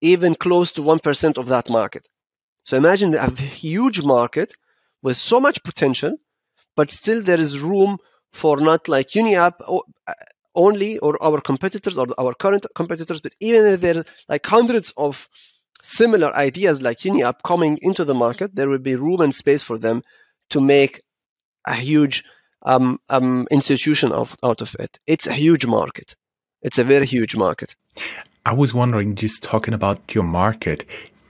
even 0.00 0.34
close 0.34 0.70
to 0.72 0.82
1% 0.82 1.38
of 1.38 1.46
that 1.46 1.70
market. 1.70 2.08
So 2.64 2.76
imagine 2.76 3.14
a 3.14 3.30
huge 3.30 4.02
market 4.02 4.54
with 5.02 5.16
so 5.16 5.38
much 5.38 5.62
potential, 5.62 6.16
but 6.74 6.90
still 6.90 7.22
there 7.22 7.40
is 7.40 7.60
room 7.60 7.98
for 8.32 8.60
not 8.60 8.88
like 8.88 9.10
UniApp 9.10 9.54
uh, 9.68 10.14
only 10.54 10.98
or 10.98 11.22
our 11.22 11.40
competitors 11.40 11.96
or 11.96 12.06
our 12.18 12.34
current 12.34 12.66
competitors, 12.74 13.20
but 13.20 13.34
even 13.40 13.66
if 13.66 13.80
there 13.80 13.98
are 13.98 14.04
like 14.28 14.44
hundreds 14.44 14.92
of 14.96 15.28
similar 15.84 16.34
ideas 16.34 16.82
like 16.82 16.98
UniApp 16.98 17.42
coming 17.44 17.78
into 17.82 18.04
the 18.04 18.14
market, 18.14 18.56
there 18.56 18.68
will 18.68 18.78
be 18.78 18.96
room 18.96 19.20
and 19.20 19.34
space 19.34 19.62
for 19.62 19.78
them 19.78 20.02
to 20.50 20.60
make 20.60 21.02
a 21.66 21.74
huge 21.74 22.24
um, 22.64 22.98
um, 23.10 23.46
institution 23.50 24.10
of, 24.10 24.36
out 24.42 24.60
of 24.60 24.74
it. 24.80 24.98
It's 25.06 25.26
a 25.26 25.34
huge 25.34 25.66
market. 25.66 26.16
It's 26.62 26.78
a 26.78 26.84
very 26.84 27.06
huge 27.06 27.36
market. 27.36 27.76
I 28.46 28.54
was 28.54 28.74
wondering, 28.74 29.14
just 29.14 29.42
talking 29.42 29.74
about 29.74 30.14
your 30.14 30.24
market, 30.24 30.84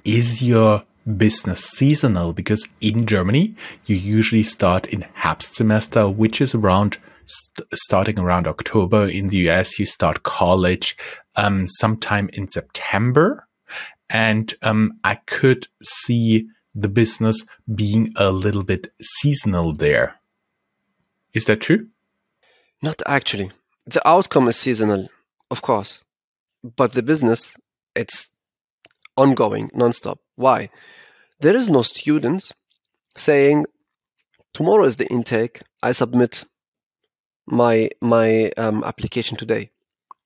is 0.04 0.42
your 0.42 0.84
business 1.16 1.64
seasonal? 1.64 2.32
Because 2.32 2.66
in 2.80 3.06
Germany, 3.06 3.54
you 3.86 3.96
usually 3.96 4.44
start 4.44 4.86
in 4.86 5.04
Herbst 5.18 5.54
semester, 5.54 6.08
which 6.08 6.40
is 6.40 6.54
around 6.54 6.98
st- 7.26 7.68
starting 7.74 8.18
around 8.18 8.46
October. 8.46 9.06
In 9.08 9.28
the 9.28 9.48
US, 9.48 9.78
you 9.78 9.86
start 9.86 10.22
college 10.22 10.96
um, 11.36 11.66
sometime 11.68 12.30
in 12.32 12.48
September, 12.48 13.46
and 14.10 14.54
um, 14.62 14.98
I 15.02 15.16
could 15.16 15.68
see 15.82 16.48
the 16.74 16.88
business 16.88 17.46
being 17.72 18.12
a 18.16 18.30
little 18.30 18.64
bit 18.64 18.92
seasonal 19.00 19.72
there. 19.72 20.20
Is 21.32 21.44
that 21.46 21.60
true? 21.60 21.88
Not 22.82 23.02
actually. 23.06 23.50
The 23.86 24.06
outcome 24.06 24.48
is 24.48 24.56
seasonal, 24.56 25.08
of 25.50 25.62
course, 25.62 25.98
but 26.76 26.92
the 26.92 27.02
business 27.02 27.54
it's 27.94 28.28
ongoing, 29.16 29.68
nonstop. 29.70 30.18
Why? 30.36 30.70
There 31.40 31.56
is 31.56 31.70
no 31.70 31.82
students 31.82 32.52
saying 33.16 33.66
tomorrow 34.52 34.84
is 34.84 34.96
the 34.96 35.06
intake. 35.08 35.62
I 35.82 35.92
submit 35.92 36.44
my 37.46 37.90
my 38.00 38.50
um, 38.56 38.82
application 38.84 39.36
today. 39.36 39.70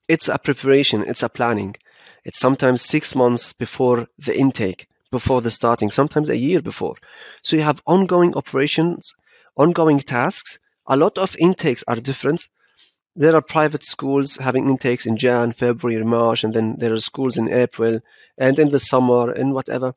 It's 0.06 0.28
a 0.28 0.38
preparation. 0.38 1.04
It's 1.06 1.22
a 1.22 1.28
planning. 1.28 1.76
It's 2.24 2.38
sometimes 2.38 2.82
six 2.82 3.14
months 3.14 3.52
before 3.52 4.08
the 4.18 4.38
intake, 4.38 4.88
before 5.10 5.40
the 5.40 5.50
starting. 5.50 5.90
Sometimes 5.90 6.28
a 6.28 6.36
year 6.36 6.60
before. 6.62 6.96
So 7.42 7.56
you 7.56 7.62
have 7.62 7.82
ongoing 7.86 8.34
operations, 8.34 9.14
ongoing 9.56 9.98
tasks. 9.98 10.58
A 10.86 10.96
lot 10.96 11.18
of 11.18 11.36
intakes 11.38 11.84
are 11.88 11.96
different. 11.96 12.46
There 13.16 13.34
are 13.34 13.42
private 13.42 13.84
schools 13.84 14.36
having 14.36 14.70
intakes 14.70 15.04
in 15.04 15.16
Jan, 15.16 15.52
February, 15.52 16.04
March, 16.04 16.44
and 16.44 16.54
then 16.54 16.76
there 16.78 16.92
are 16.92 17.00
schools 17.00 17.36
in 17.36 17.52
April 17.52 18.00
and 18.36 18.58
in 18.58 18.68
the 18.68 18.78
summer 18.78 19.32
and 19.32 19.52
whatever. 19.52 19.94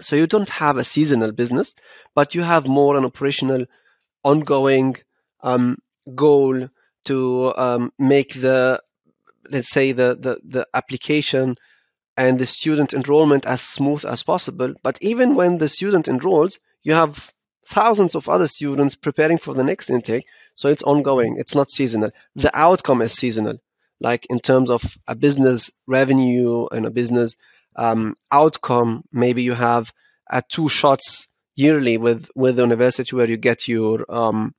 So 0.00 0.16
you 0.16 0.26
don't 0.26 0.50
have 0.50 0.76
a 0.76 0.84
seasonal 0.84 1.32
business, 1.32 1.72
but 2.14 2.34
you 2.34 2.42
have 2.42 2.66
more 2.66 2.96
an 2.96 3.04
operational, 3.04 3.66
ongoing 4.24 4.96
um, 5.42 5.78
goal 6.14 6.68
to 7.04 7.54
um, 7.56 7.92
make 7.98 8.34
the, 8.34 8.82
let's 9.50 9.70
say, 9.70 9.92
the, 9.92 10.16
the, 10.18 10.38
the 10.44 10.66
application 10.74 11.56
and 12.16 12.38
the 12.38 12.46
student 12.46 12.94
enrollment 12.94 13.46
as 13.46 13.60
smooth 13.60 14.04
as 14.04 14.22
possible. 14.22 14.74
But 14.82 14.98
even 15.00 15.34
when 15.34 15.58
the 15.58 15.68
student 15.68 16.08
enrolls, 16.08 16.58
you 16.82 16.94
have 16.94 17.30
thousands 17.66 18.14
of 18.14 18.28
other 18.28 18.46
students 18.46 18.94
preparing 18.94 19.38
for 19.38 19.54
the 19.54 19.64
next 19.64 19.90
intake. 19.90 20.24
So 20.54 20.68
it's 20.68 20.82
ongoing. 20.82 21.36
It's 21.38 21.54
not 21.54 21.70
seasonal. 21.70 22.10
The 22.34 22.50
outcome 22.54 23.02
is 23.02 23.12
seasonal, 23.12 23.58
like 24.00 24.26
in 24.30 24.40
terms 24.40 24.70
of 24.70 24.96
a 25.06 25.14
business 25.14 25.70
revenue 25.86 26.66
and 26.72 26.86
a 26.86 26.90
business 26.90 27.34
um, 27.76 28.16
outcome. 28.32 29.02
Maybe 29.12 29.42
you 29.42 29.54
have 29.54 29.92
uh, 30.30 30.42
two 30.48 30.68
shots 30.68 31.26
yearly 31.56 31.96
with 31.98 32.28
with 32.34 32.56
the 32.56 32.62
university 32.62 33.16
where 33.16 33.28
you 33.28 33.36
get 33.36 33.68
your 33.68 34.04
um, 34.08 34.54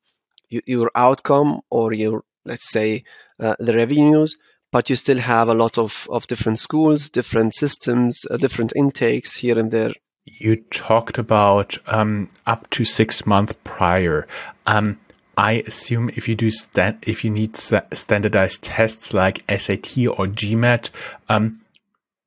your, 0.50 0.62
your 0.66 0.92
outcome 0.96 1.62
or 1.70 1.94
your 1.94 2.24
let's 2.46 2.72
say 2.72 3.04
uh, 3.40 3.56
the 3.60 3.74
revenues 3.74 4.36
but 4.78 4.92
you 4.92 4.96
still 4.96 5.18
have 5.18 5.50
a 5.50 5.56
lot 5.56 5.80
of, 5.80 6.08
of 6.12 6.28
different 6.28 6.60
schools 6.60 7.10
different 7.10 7.56
systems 7.56 8.28
uh, 8.30 8.38
different 8.38 8.72
intakes 8.76 9.36
here 9.36 9.58
and 9.58 9.72
there 9.72 9.92
you 10.26 10.56
talked 10.70 11.18
about 11.18 11.80
um, 11.88 12.30
up 12.46 12.70
to 12.70 12.86
six 12.86 13.26
months 13.26 13.56
prior 13.64 14.28
um, 14.68 15.00
I 15.36 15.64
assume 15.66 16.10
if 16.10 16.28
you 16.28 16.36
do 16.36 16.52
stand, 16.52 16.98
if 17.02 17.26
you 17.26 17.32
need 17.32 17.56
standardized 17.56 18.62
tests 18.62 19.16
like 19.16 19.44
SAT 19.50 19.98
or 20.08 20.26
GMAT, 20.26 20.90
um, 21.30 21.60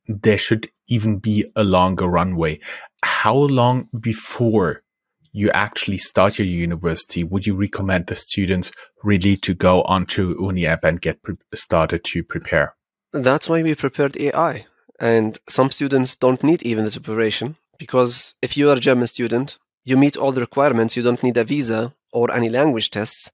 there 0.06 0.38
should 0.38 0.68
even 0.86 1.18
be 1.18 1.44
a 1.56 1.64
longer 1.64 2.06
runway. 2.06 2.60
How 3.02 3.34
long 3.34 3.88
before 3.98 4.84
you 5.32 5.50
actually 5.50 5.98
start 5.98 6.38
your 6.38 6.46
university 6.46 7.22
would 7.24 7.46
you 7.46 7.54
recommend 7.54 8.06
the 8.06 8.16
students 8.16 8.72
really 9.02 9.36
to 9.36 9.54
go 9.54 9.82
onto 9.82 10.36
UniApp 10.36 10.84
and 10.84 11.00
get 11.00 11.22
pre- 11.22 11.36
started 11.54 12.04
to 12.04 12.22
prepare? 12.22 12.74
That's 13.12 13.48
why 13.48 13.62
we 13.62 13.74
prepared 13.74 14.16
AI. 14.18 14.66
And 14.98 15.38
some 15.48 15.70
students 15.70 16.16
don't 16.16 16.42
need 16.42 16.62
even 16.62 16.84
the 16.84 17.00
preparation 17.00 17.56
because 17.78 18.34
if 18.42 18.56
you 18.56 18.68
are 18.70 18.76
a 18.76 18.80
German 18.80 19.06
student, 19.06 19.58
you 19.84 19.96
meet 19.96 20.16
all 20.16 20.32
the 20.32 20.42
requirements. 20.42 20.96
You 20.96 21.02
don't 21.02 21.22
need 21.22 21.36
a 21.36 21.44
visa 21.44 21.94
or 22.12 22.30
any 22.32 22.50
language 22.50 22.90
tests. 22.90 23.30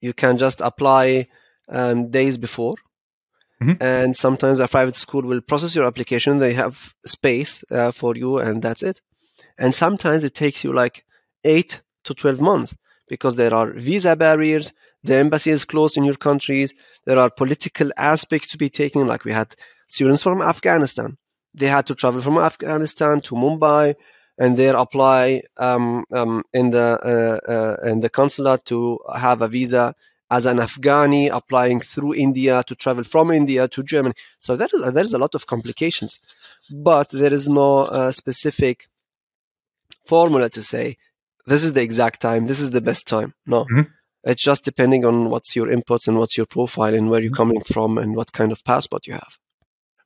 You 0.00 0.12
can 0.12 0.38
just 0.38 0.60
apply 0.60 1.28
um, 1.68 2.10
days 2.10 2.38
before 2.38 2.76
Mm-hmm. 3.62 3.82
And 3.82 4.16
sometimes 4.16 4.60
a 4.60 4.68
private 4.68 4.96
school 4.96 5.22
will 5.22 5.40
process 5.40 5.74
your 5.74 5.86
application. 5.86 6.38
They 6.38 6.52
have 6.54 6.92
space 7.06 7.64
uh, 7.70 7.92
for 7.92 8.16
you, 8.16 8.38
and 8.38 8.62
that's 8.62 8.82
it. 8.82 9.00
And 9.58 9.74
sometimes 9.74 10.24
it 10.24 10.34
takes 10.34 10.64
you 10.64 10.72
like 10.72 11.04
eight 11.44 11.82
to 12.04 12.14
12 12.14 12.40
months 12.40 12.74
because 13.08 13.36
there 13.36 13.54
are 13.54 13.72
visa 13.72 14.16
barriers. 14.16 14.72
The 15.02 15.16
embassy 15.16 15.50
is 15.50 15.64
closed 15.64 15.96
in 15.96 16.04
your 16.04 16.16
countries. 16.16 16.72
There 17.04 17.18
are 17.18 17.30
political 17.30 17.90
aspects 17.96 18.50
to 18.52 18.58
be 18.58 18.70
taken. 18.70 19.06
Like 19.06 19.24
we 19.24 19.32
had 19.32 19.54
students 19.88 20.22
from 20.22 20.40
Afghanistan. 20.40 21.18
They 21.52 21.66
had 21.66 21.86
to 21.86 21.94
travel 21.94 22.20
from 22.20 22.38
Afghanistan 22.38 23.20
to 23.22 23.34
Mumbai 23.34 23.94
and 24.38 24.56
there 24.56 24.76
apply 24.76 25.42
um, 25.58 26.04
um, 26.12 26.42
in 26.52 26.70
the 26.70 26.98
uh, 27.48 27.50
uh, 27.50 27.90
in 27.90 28.00
the 28.00 28.10
consulate 28.10 28.64
to 28.66 28.98
have 29.14 29.42
a 29.42 29.48
visa 29.48 29.94
as 30.30 30.46
an 30.46 30.58
Afghani 30.58 31.28
applying 31.30 31.80
through 31.80 32.14
India 32.14 32.62
to 32.66 32.74
travel 32.74 33.04
from 33.04 33.30
India 33.30 33.68
to 33.68 33.82
Germany. 33.82 34.14
So 34.38 34.56
that 34.56 34.72
is 34.74 34.92
there 34.92 35.04
is 35.04 35.12
a 35.12 35.18
lot 35.18 35.34
of 35.34 35.46
complications, 35.46 36.18
but 36.72 37.10
there 37.10 37.32
is 37.32 37.48
no 37.48 37.80
uh, 37.80 38.10
specific 38.10 38.88
formula 40.04 40.48
to 40.50 40.62
say 40.62 40.96
this 41.46 41.64
is 41.64 41.72
the 41.72 41.82
exact 41.82 42.20
time, 42.20 42.46
this 42.46 42.60
is 42.60 42.70
the 42.70 42.80
best 42.80 43.06
time. 43.06 43.34
No. 43.46 43.64
Mm-hmm. 43.64 43.90
It's 44.24 44.42
just 44.42 44.64
depending 44.64 45.04
on 45.04 45.28
what's 45.28 45.54
your 45.54 45.66
inputs 45.66 46.08
and 46.08 46.18
what's 46.18 46.36
your 46.36 46.46
profile 46.46 46.94
and 46.94 47.10
where 47.10 47.20
you're 47.20 47.30
mm-hmm. 47.30 47.36
coming 47.36 47.60
from 47.60 47.98
and 47.98 48.16
what 48.16 48.32
kind 48.32 48.52
of 48.52 48.64
passport 48.64 49.06
you 49.06 49.12
have. 49.14 49.36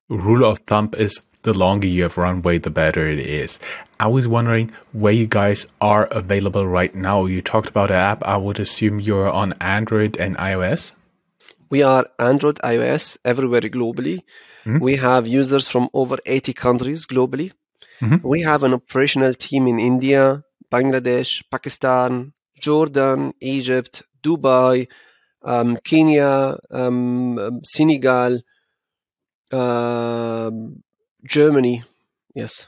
Rule 0.09 0.45
of 0.45 0.59
thumb 0.61 0.91
is 0.97 1.21
the 1.43 1.53
longer 1.55 1.87
you 1.87 2.03
have 2.03 2.19
runway, 2.19 2.59
the 2.59 2.71
better 2.71 3.07
it 3.07 3.21
is. 3.21 3.59
I 4.01 4.09
was 4.09 4.27
wondering 4.27 4.73
where 4.93 5.13
you 5.13 5.27
guys 5.27 5.67
are 5.81 6.07
available 6.07 6.67
right 6.67 6.95
now. 6.95 7.27
You 7.27 7.43
talked 7.43 7.69
about 7.69 7.91
an 7.91 7.97
app. 7.97 8.25
I 8.25 8.37
would 8.37 8.59
assume 8.59 9.01
you're 9.01 9.31
on 9.31 9.55
Android 9.61 10.17
and 10.17 10.37
iOS. 10.37 10.95
We 11.71 11.83
are 11.83 12.07
Android, 12.19 12.57
iOS, 12.65 13.19
everywhere 13.25 13.61
globally. 13.61 14.23
Mm-hmm. 14.65 14.79
We 14.79 14.97
have 14.97 15.27
users 15.27 15.69
from 15.69 15.89
over 15.93 16.17
80 16.27 16.53
countries 16.55 17.07
globally. 17.07 17.53
Mm-hmm. 18.01 18.27
We 18.27 18.41
have 18.43 18.63
an 18.63 18.75
operational 18.75 19.35
team 19.35 19.67
in 19.67 19.79
India, 19.79 20.43
Bangladesh, 20.73 21.43
Pakistan, 21.51 22.33
Jordan, 22.61 23.33
Egypt, 23.41 24.03
Dubai, 24.23 24.89
um, 25.43 25.77
Kenya, 25.85 26.59
um, 26.71 27.39
um 27.39 27.61
Senegal, 27.65 28.41
uh, 29.53 30.51
Germany, 31.25 31.83
yes. 32.35 32.67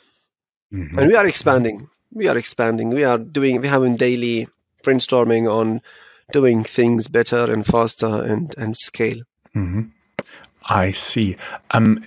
Mm-hmm. 0.72 0.98
And 0.98 1.08
we 1.08 1.16
are 1.16 1.26
expanding. 1.26 1.88
We 2.12 2.28
are 2.28 2.36
expanding. 2.36 2.90
We 2.90 3.04
are 3.04 3.18
doing. 3.18 3.60
We're 3.60 3.70
having 3.70 3.96
daily 3.96 4.48
brainstorming 4.84 5.52
on 5.52 5.80
doing 6.32 6.64
things 6.64 7.08
better 7.08 7.52
and 7.52 7.66
faster 7.66 8.22
and 8.22 8.54
and 8.56 8.76
scale. 8.76 9.22
Mm-hmm. 9.54 9.82
I 10.68 10.92
see. 10.92 11.36
Um, 11.72 12.04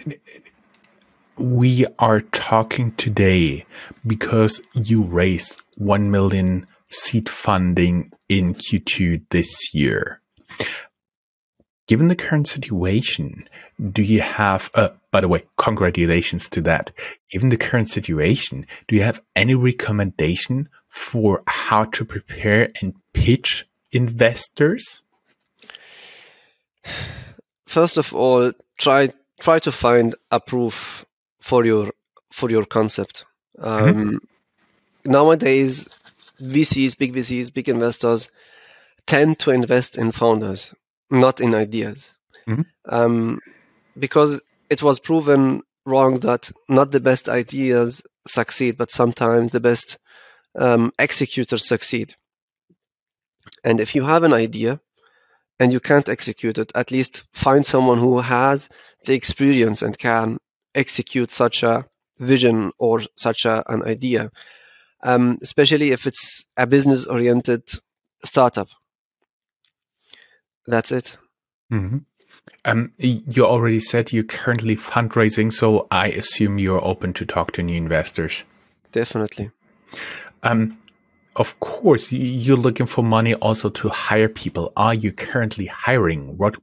we 1.37 1.85
are 1.99 2.21
talking 2.21 2.93
today 2.93 3.65
because 4.05 4.61
you 4.73 5.03
raised 5.03 5.62
one 5.75 6.11
million 6.11 6.67
seed 6.89 7.29
funding 7.29 8.11
in 8.29 8.53
Q2 8.53 9.23
this 9.29 9.73
year. 9.73 10.21
Given 11.87 12.07
the 12.07 12.15
current 12.15 12.47
situation, 12.47 13.47
do 13.91 14.01
you 14.01 14.21
have, 14.21 14.69
uh, 14.75 14.89
by 15.11 15.21
the 15.21 15.27
way, 15.27 15.43
congratulations 15.57 16.47
to 16.49 16.61
that. 16.61 16.91
Given 17.29 17.49
the 17.49 17.57
current 17.57 17.89
situation, 17.89 18.65
do 18.87 18.95
you 18.95 19.01
have 19.03 19.21
any 19.35 19.55
recommendation 19.55 20.69
for 20.87 21.43
how 21.47 21.85
to 21.85 22.05
prepare 22.05 22.69
and 22.81 22.93
pitch 23.13 23.67
investors? 23.91 25.03
First 27.65 27.97
of 27.97 28.13
all, 28.13 28.51
try 28.77 29.09
try 29.39 29.59
to 29.59 29.71
find 29.71 30.15
a 30.31 30.39
proof 30.39 31.05
for 31.41 31.65
your 31.65 31.91
for 32.31 32.49
your 32.49 32.65
concept. 32.65 33.25
Um, 33.59 33.93
mm-hmm. 33.93 34.17
Nowadays, 35.05 35.87
VCs, 36.41 36.97
big 36.97 37.13
VCs, 37.13 37.53
big 37.53 37.69
investors 37.69 38.29
tend 39.07 39.39
to 39.39 39.51
invest 39.51 39.97
in 39.97 40.11
founders, 40.11 40.73
not 41.09 41.41
in 41.41 41.53
ideas. 41.53 42.11
Mm-hmm. 42.47 42.61
Um, 42.89 43.39
because 43.97 44.41
it 44.69 44.81
was 44.81 44.99
proven 44.99 45.61
wrong 45.85 46.19
that 46.19 46.51
not 46.69 46.91
the 46.91 46.99
best 46.99 47.29
ideas 47.29 48.01
succeed, 48.27 48.77
but 48.77 48.91
sometimes 48.91 49.51
the 49.51 49.59
best 49.59 49.97
um, 50.57 50.91
executors 50.99 51.67
succeed. 51.67 52.15
And 53.63 53.79
if 53.79 53.95
you 53.95 54.03
have 54.03 54.23
an 54.23 54.33
idea 54.33 54.79
and 55.59 55.71
you 55.71 55.79
can't 55.79 56.09
execute 56.09 56.57
it, 56.57 56.71
at 56.75 56.91
least 56.91 57.23
find 57.33 57.65
someone 57.65 57.99
who 57.99 58.19
has 58.19 58.69
the 59.05 59.13
experience 59.13 59.81
and 59.81 59.97
can 59.97 60.37
execute 60.75 61.31
such 61.31 61.63
a 61.63 61.85
vision 62.19 62.71
or 62.79 63.01
such 63.15 63.45
a, 63.45 63.63
an 63.71 63.83
idea, 63.83 64.31
um, 65.03 65.37
especially 65.41 65.91
if 65.91 66.07
it's 66.07 66.45
a 66.57 66.65
business 66.65 67.05
oriented 67.05 67.63
startup. 68.23 68.69
That's 70.65 70.91
it. 70.91 71.17
Mm-hmm. 71.71 71.99
Um, 72.65 72.93
you 72.97 73.45
already 73.45 73.79
said 73.79 74.11
you're 74.11 74.23
currently 74.23 74.75
fundraising, 74.75 75.51
so 75.51 75.87
I 75.91 76.07
assume 76.07 76.57
you're 76.57 76.83
open 76.83 77.13
to 77.13 77.25
talk 77.25 77.51
to 77.53 77.63
new 77.63 77.75
investors. 77.75 78.43
Definitely. 78.91 79.51
Um, 80.43 80.77
of 81.35 81.59
course, 81.59 82.11
you're 82.11 82.57
looking 82.57 82.85
for 82.85 83.03
money 83.03 83.33
also 83.35 83.69
to 83.69 83.89
hire 83.89 84.29
people. 84.29 84.71
Are 84.77 84.93
you 84.93 85.11
currently 85.11 85.65
hiring? 85.65 86.37
What 86.37 86.57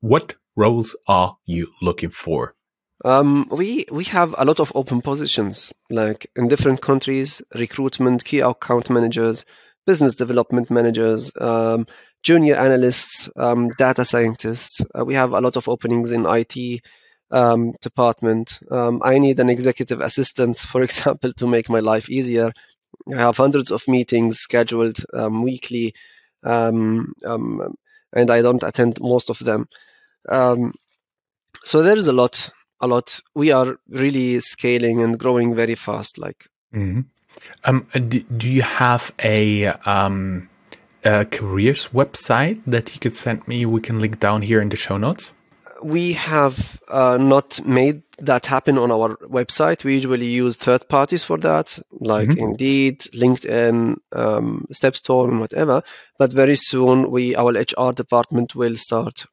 what 0.00 0.34
roles 0.56 0.96
are 1.06 1.36
you 1.46 1.68
looking 1.80 2.10
for? 2.10 2.55
Um, 3.04 3.46
we 3.50 3.84
we 3.92 4.04
have 4.04 4.34
a 4.38 4.44
lot 4.44 4.58
of 4.60 4.72
open 4.74 5.02
positions, 5.02 5.72
like 5.90 6.26
in 6.36 6.48
different 6.48 6.80
countries: 6.80 7.42
recruitment, 7.54 8.24
key 8.24 8.40
account 8.40 8.90
managers, 8.90 9.44
business 9.86 10.14
development 10.14 10.70
managers, 10.70 11.30
um, 11.40 11.86
junior 12.22 12.56
analysts, 12.56 13.28
um, 13.36 13.68
data 13.78 14.04
scientists. 14.04 14.80
Uh, 14.98 15.04
we 15.04 15.14
have 15.14 15.32
a 15.32 15.40
lot 15.40 15.56
of 15.56 15.68
openings 15.68 16.10
in 16.10 16.26
IT 16.26 16.80
um, 17.30 17.72
department. 17.82 18.60
Um, 18.70 19.00
I 19.04 19.18
need 19.18 19.38
an 19.40 19.50
executive 19.50 20.00
assistant, 20.00 20.58
for 20.58 20.82
example, 20.88 21.32
to 21.34 21.46
make 21.46 21.68
my 21.68 21.80
life 21.80 22.08
easier. 22.08 22.50
I 23.14 23.20
have 23.20 23.36
hundreds 23.36 23.70
of 23.70 23.86
meetings 23.86 24.38
scheduled 24.38 24.96
um, 25.12 25.42
weekly, 25.42 25.94
and 26.42 27.14
I 27.22 28.40
don't 28.42 28.62
attend 28.62 28.98
most 29.00 29.28
of 29.28 29.38
them. 29.40 29.66
So 31.66 31.82
there 31.82 31.98
is 31.98 32.06
a 32.06 32.12
lot, 32.12 32.50
a 32.80 32.86
lot. 32.86 33.20
We 33.34 33.52
are 33.52 33.78
really 33.88 34.40
scaling 34.40 35.02
and 35.02 35.18
growing 35.18 35.54
very 35.54 35.74
fast. 35.74 36.18
Like, 36.18 36.48
mm-hmm. 36.74 37.00
Um, 37.64 37.86
do, 37.92 38.20
do, 38.20 38.48
you 38.48 38.62
have 38.62 39.12
a, 39.22 39.66
um, 39.66 40.48
a 41.04 41.26
careers 41.26 41.88
website 41.88 42.62
that 42.66 42.94
you 42.94 43.00
could 43.00 43.14
send 43.14 43.46
me? 43.46 43.66
We 43.66 43.80
can 43.82 44.00
link 44.00 44.18
down 44.20 44.42
here 44.42 44.60
in 44.60 44.70
the 44.70 44.76
show 44.76 44.96
notes 44.96 45.32
we 45.82 46.12
have 46.14 46.80
uh, 46.88 47.18
not 47.20 47.64
made 47.66 48.02
that 48.18 48.46
happen 48.46 48.78
on 48.78 48.90
our 48.90 49.16
website. 49.16 49.84
We 49.84 49.94
usually 49.94 50.26
use 50.26 50.56
third 50.56 50.88
parties 50.88 51.24
for 51.24 51.38
that, 51.38 51.78
like 51.92 52.28
mm-hmm. 52.28 52.38
Indeed, 52.38 53.00
LinkedIn, 53.14 53.96
um, 54.12 54.66
Stepstone, 54.72 55.38
whatever. 55.38 55.82
But 56.18 56.32
very 56.32 56.56
soon, 56.56 57.10
we 57.10 57.34
our 57.36 57.52
HR 57.52 57.92
department 57.92 58.54
will 58.54 58.76
start 58.76 59.26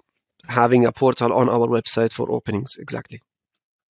having 0.48 0.86
a 0.86 0.92
portal 0.92 1.34
on 1.34 1.50
our 1.50 1.68
website 1.68 2.12
for 2.12 2.32
openings. 2.32 2.78
Exactly. 2.78 3.22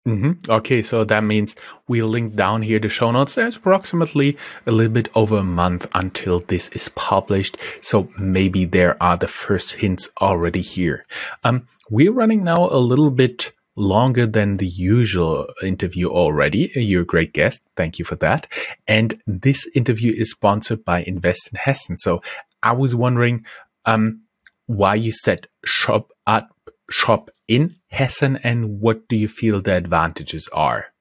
Mm-hmm. 0.06 0.52
Okay, 0.52 0.82
so 0.82 1.06
that 1.06 1.24
means 1.24 1.56
we'll 1.88 2.08
link 2.08 2.36
down 2.36 2.62
here 2.62 2.78
the 2.78 2.90
show 2.90 3.12
notes. 3.12 3.36
There's 3.36 3.56
approximately 3.56 4.38
a 4.66 4.72
little 4.72 4.92
bit 4.92 5.10
over 5.16 5.38
a 5.38 5.44
month 5.44 5.88
until 5.96 6.40
this 6.40 6.68
is 6.70 6.90
published, 6.90 7.58
so 7.82 8.10
maybe 8.20 8.66
there 8.66 9.02
are 9.02 9.16
the 9.16 9.30
first 9.30 9.76
hints 9.76 10.10
already 10.20 10.62
here. 10.62 11.06
Um, 11.46 11.68
we're 11.90 12.12
running 12.12 12.44
now 12.44 12.68
a 12.68 12.80
little 12.80 13.12
bit 13.12 13.54
longer 13.78 14.28
than 14.28 14.58
the 14.58 14.68
usual 14.68 15.48
interview 15.64 16.10
already. 16.10 16.72
You're 16.76 17.04
a 17.04 17.06
great 17.06 17.34
guest. 17.34 17.62
Thank 17.78 17.98
you 17.98 18.04
for 18.04 18.16
that. 18.18 18.48
And 18.88 19.22
this 19.26 19.66
interview 19.74 20.14
is 20.16 20.32
sponsored 20.32 20.84
by 20.84 21.04
Invest 21.04 21.50
in 21.52 21.58
Hessen. 21.58 21.98
So 21.98 22.22
I 22.62 22.74
was 22.74 22.94
wondering, 22.94 23.46
um, 23.86 24.24
why 24.66 24.96
you 24.96 25.12
said 25.12 25.48
shop 25.66 26.12
at 26.28 26.48
shop 26.94 27.32
in 27.48 27.74
Hessen 27.92 28.40
and 28.44 28.80
what 28.80 29.08
do 29.08 29.16
you 29.16 29.28
feel 29.28 29.62
the 29.62 29.76
advantages 29.76 30.48
are? 30.54 30.94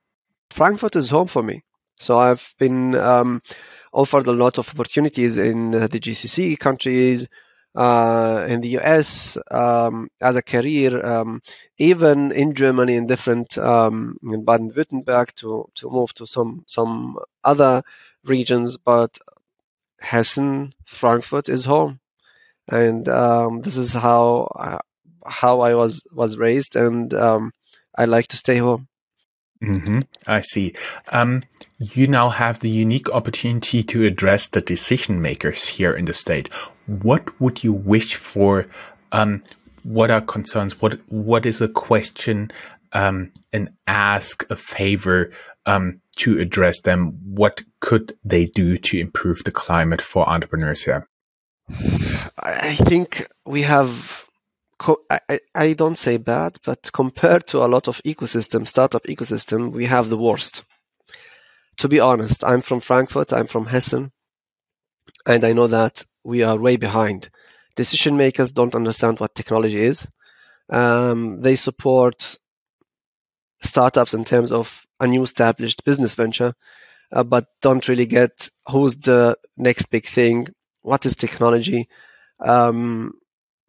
Frankfurt 0.50 0.96
is 0.96 1.10
home 1.10 1.28
for 1.28 1.42
me. 1.42 1.64
So 1.98 2.18
I've 2.18 2.54
been 2.58 2.94
um, 2.94 3.42
offered 3.92 4.26
a 4.26 4.32
lot 4.32 4.58
of 4.58 4.70
opportunities 4.70 5.36
in 5.36 5.72
the 5.72 5.88
GCC 5.88 6.58
countries, 6.58 7.28
uh, 7.74 8.46
in 8.48 8.60
the 8.62 8.78
US 8.78 9.36
um, 9.50 10.08
as 10.20 10.34
a 10.36 10.42
career, 10.42 11.04
um, 11.04 11.42
even 11.78 12.32
in 12.32 12.54
Germany, 12.54 12.96
in 12.96 13.06
different 13.06 13.56
um, 13.58 14.16
in 14.22 14.44
Baden-Württemberg, 14.44 15.34
to 15.36 15.66
to 15.74 15.90
move 15.90 16.12
to 16.14 16.26
some 16.26 16.64
some 16.66 17.18
other 17.44 17.82
regions. 18.24 18.76
But 18.76 19.18
Hessen, 20.00 20.72
Frankfurt 20.84 21.48
is 21.48 21.64
home, 21.66 22.00
and 22.68 23.08
um, 23.08 23.60
this 23.60 23.76
is 23.76 23.92
how 23.92 24.50
uh, 24.56 24.78
how 25.26 25.60
I 25.60 25.74
was 25.74 26.02
was 26.12 26.36
raised, 26.36 26.76
and 26.76 27.12
um, 27.14 27.52
I 27.96 28.04
like 28.04 28.28
to 28.28 28.36
stay 28.36 28.58
home. 28.58 28.88
Mm-hmm. 29.62 30.00
I 30.26 30.40
see. 30.40 30.74
Um, 31.10 31.44
you 31.78 32.08
now 32.08 32.30
have 32.30 32.58
the 32.58 32.68
unique 32.68 33.08
opportunity 33.10 33.82
to 33.84 34.04
address 34.04 34.48
the 34.48 34.60
decision 34.60 35.22
makers 35.22 35.68
here 35.68 35.92
in 35.92 36.06
the 36.06 36.14
state. 36.14 36.52
What 36.86 37.40
would 37.40 37.62
you 37.62 37.72
wish 37.72 38.16
for? 38.16 38.66
Um, 39.12 39.42
what 39.84 40.10
are 40.10 40.20
concerns? 40.20 40.80
What 40.80 40.98
What 41.08 41.46
is 41.46 41.60
a 41.60 41.68
question 41.68 42.50
um, 42.92 43.32
and 43.52 43.70
ask 43.86 44.44
a 44.50 44.56
favor 44.56 45.30
um, 45.66 46.00
to 46.16 46.38
address 46.38 46.80
them? 46.80 47.18
What 47.24 47.62
could 47.80 48.16
they 48.24 48.46
do 48.46 48.78
to 48.78 48.98
improve 48.98 49.44
the 49.44 49.52
climate 49.52 50.02
for 50.02 50.28
entrepreneurs 50.28 50.82
here? 50.82 51.08
I 52.38 52.74
think 52.74 53.28
we 53.46 53.62
have 53.62 54.21
co- 54.82 55.04
I, 55.08 55.38
I 55.54 55.72
don't 55.74 55.96
say 55.96 56.16
bad, 56.16 56.58
but 56.64 56.90
compared 56.92 57.46
to 57.48 57.64
a 57.64 57.68
lot 57.68 57.88
of 57.88 58.02
ecosystem, 58.04 58.66
startup 58.66 59.04
ecosystem, 59.04 59.70
we 59.70 59.86
have 59.86 60.10
the 60.10 60.18
worst. 60.18 60.64
To 61.78 61.88
be 61.88 62.00
honest, 62.00 62.44
I'm 62.44 62.62
from 62.62 62.80
Frankfurt, 62.80 63.32
I'm 63.32 63.46
from 63.46 63.66
Hessen, 63.66 64.10
and 65.26 65.44
I 65.44 65.52
know 65.52 65.68
that 65.68 66.04
we 66.24 66.42
are 66.42 66.58
way 66.58 66.76
behind. 66.76 67.30
Decision 67.76 68.16
makers 68.16 68.50
don't 68.50 68.74
understand 68.74 69.20
what 69.20 69.34
technology 69.34 69.78
is. 69.78 70.06
Um, 70.68 71.40
they 71.40 71.56
support 71.56 72.38
startups 73.62 74.14
in 74.14 74.24
terms 74.24 74.50
of 74.52 74.84
a 75.00 75.06
new 75.06 75.22
established 75.22 75.84
business 75.84 76.14
venture, 76.16 76.54
uh, 77.12 77.22
but 77.22 77.46
don't 77.60 77.88
really 77.88 78.06
get 78.06 78.48
who's 78.68 78.96
the 78.96 79.36
next 79.56 79.86
big 79.86 80.06
thing, 80.06 80.48
what 80.82 81.06
is 81.06 81.14
technology, 81.14 81.88
um, 82.44 83.12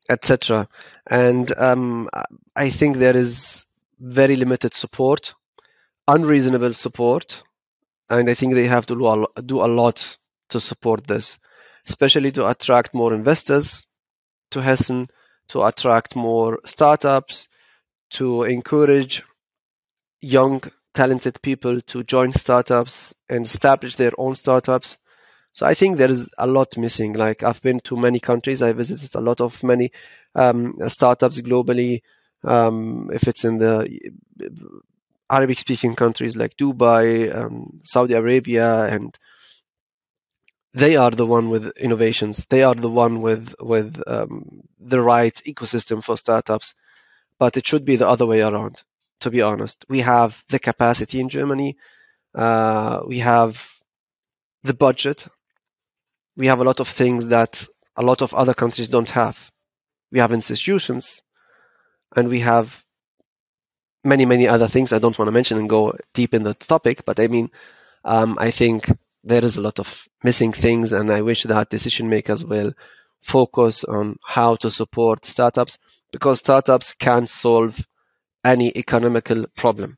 etc. 0.09 0.67
And 1.09 1.53
um, 1.57 2.09
I 2.55 2.69
think 2.69 2.97
there 2.97 3.15
is 3.15 3.65
very 3.99 4.35
limited 4.35 4.73
support, 4.73 5.33
unreasonable 6.07 6.73
support, 6.73 7.43
and 8.09 8.29
I 8.29 8.33
think 8.33 8.53
they 8.53 8.67
have 8.67 8.85
to 8.87 8.95
do 8.95 9.07
a, 9.07 9.41
do 9.41 9.63
a 9.63 9.67
lot 9.67 10.17
to 10.49 10.59
support 10.59 11.07
this, 11.07 11.37
especially 11.87 12.31
to 12.33 12.49
attract 12.49 12.93
more 12.93 13.13
investors 13.13 13.85
to 14.51 14.61
Hessen, 14.61 15.09
to 15.49 15.63
attract 15.63 16.15
more 16.15 16.59
startups, 16.63 17.49
to 18.11 18.43
encourage 18.43 19.23
young, 20.21 20.61
talented 20.93 21.41
people 21.41 21.81
to 21.81 22.03
join 22.03 22.31
startups 22.31 23.13
and 23.27 23.45
establish 23.45 23.95
their 23.95 24.11
own 24.17 24.35
startups. 24.35 24.97
So 25.53 25.65
I 25.65 25.75
think 25.75 25.97
there 25.97 26.09
is 26.09 26.29
a 26.37 26.47
lot 26.47 26.77
missing. 26.77 27.13
Like 27.13 27.43
I've 27.43 27.61
been 27.61 27.79
to 27.81 27.95
many 27.95 28.19
countries, 28.19 28.61
I 28.61 28.73
visited 28.73 29.13
a 29.15 29.21
lot 29.21 29.39
of 29.39 29.63
many 29.63 29.91
um, 30.35 30.75
startups 30.87 31.39
globally. 31.39 32.01
Um, 32.43 33.09
if 33.13 33.27
it's 33.27 33.45
in 33.45 33.57
the 33.57 33.87
Arabic 35.29 35.59
speaking 35.59 35.95
countries 35.95 36.35
like 36.35 36.57
Dubai, 36.57 37.35
um, 37.35 37.79
Saudi 37.83 38.13
Arabia, 38.15 38.85
and 38.85 39.17
they 40.73 40.95
are 40.95 41.11
the 41.11 41.25
one 41.25 41.49
with 41.49 41.75
innovations. 41.77 42.45
They 42.49 42.63
are 42.63 42.75
the 42.75 42.89
one 42.89 43.21
with 43.21 43.53
with 43.59 44.01
um, 44.07 44.61
the 44.79 45.01
right 45.01 45.39
ecosystem 45.47 46.03
for 46.03 46.17
startups. 46.17 46.73
But 47.39 47.57
it 47.57 47.67
should 47.67 47.85
be 47.85 47.95
the 47.95 48.07
other 48.07 48.25
way 48.25 48.41
around. 48.41 48.83
To 49.21 49.31
be 49.31 49.41
honest, 49.41 49.85
we 49.87 49.99
have 49.99 50.43
the 50.49 50.59
capacity 50.59 51.19
in 51.19 51.29
Germany. 51.29 51.77
Uh, 52.35 53.01
we 53.07 53.19
have 53.19 53.79
the 54.63 54.73
budget 54.73 55.27
we 56.35 56.47
have 56.47 56.59
a 56.59 56.63
lot 56.63 56.79
of 56.79 56.87
things 56.87 57.27
that 57.27 57.65
a 57.95 58.03
lot 58.03 58.21
of 58.21 58.33
other 58.33 58.53
countries 58.53 58.89
don't 58.89 59.09
have. 59.11 59.51
We 60.11 60.19
have 60.19 60.31
institutions 60.31 61.21
and 62.15 62.29
we 62.29 62.39
have 62.39 62.83
many, 64.03 64.25
many 64.25 64.47
other 64.47 64.67
things 64.67 64.91
I 64.91 64.99
don't 64.99 65.17
want 65.17 65.27
to 65.27 65.33
mention 65.33 65.57
and 65.57 65.69
go 65.69 65.95
deep 66.13 66.33
in 66.33 66.43
the 66.43 66.53
topic, 66.53 67.05
but 67.05 67.19
I 67.19 67.27
mean, 67.27 67.49
um, 68.03 68.37
I 68.39 68.51
think 68.51 68.91
there 69.23 69.43
is 69.43 69.57
a 69.57 69.61
lot 69.61 69.79
of 69.79 70.07
missing 70.23 70.51
things 70.51 70.91
and 70.91 71.11
I 71.11 71.21
wish 71.21 71.43
that 71.43 71.69
decision 71.69 72.09
makers 72.09 72.43
will 72.43 72.73
focus 73.21 73.83
on 73.85 74.17
how 74.25 74.55
to 74.57 74.69
support 74.69 75.25
startups 75.25 75.77
because 76.11 76.39
startups 76.39 76.93
can 76.93 77.27
solve 77.27 77.85
any 78.43 78.77
economical 78.77 79.45
problem. 79.55 79.97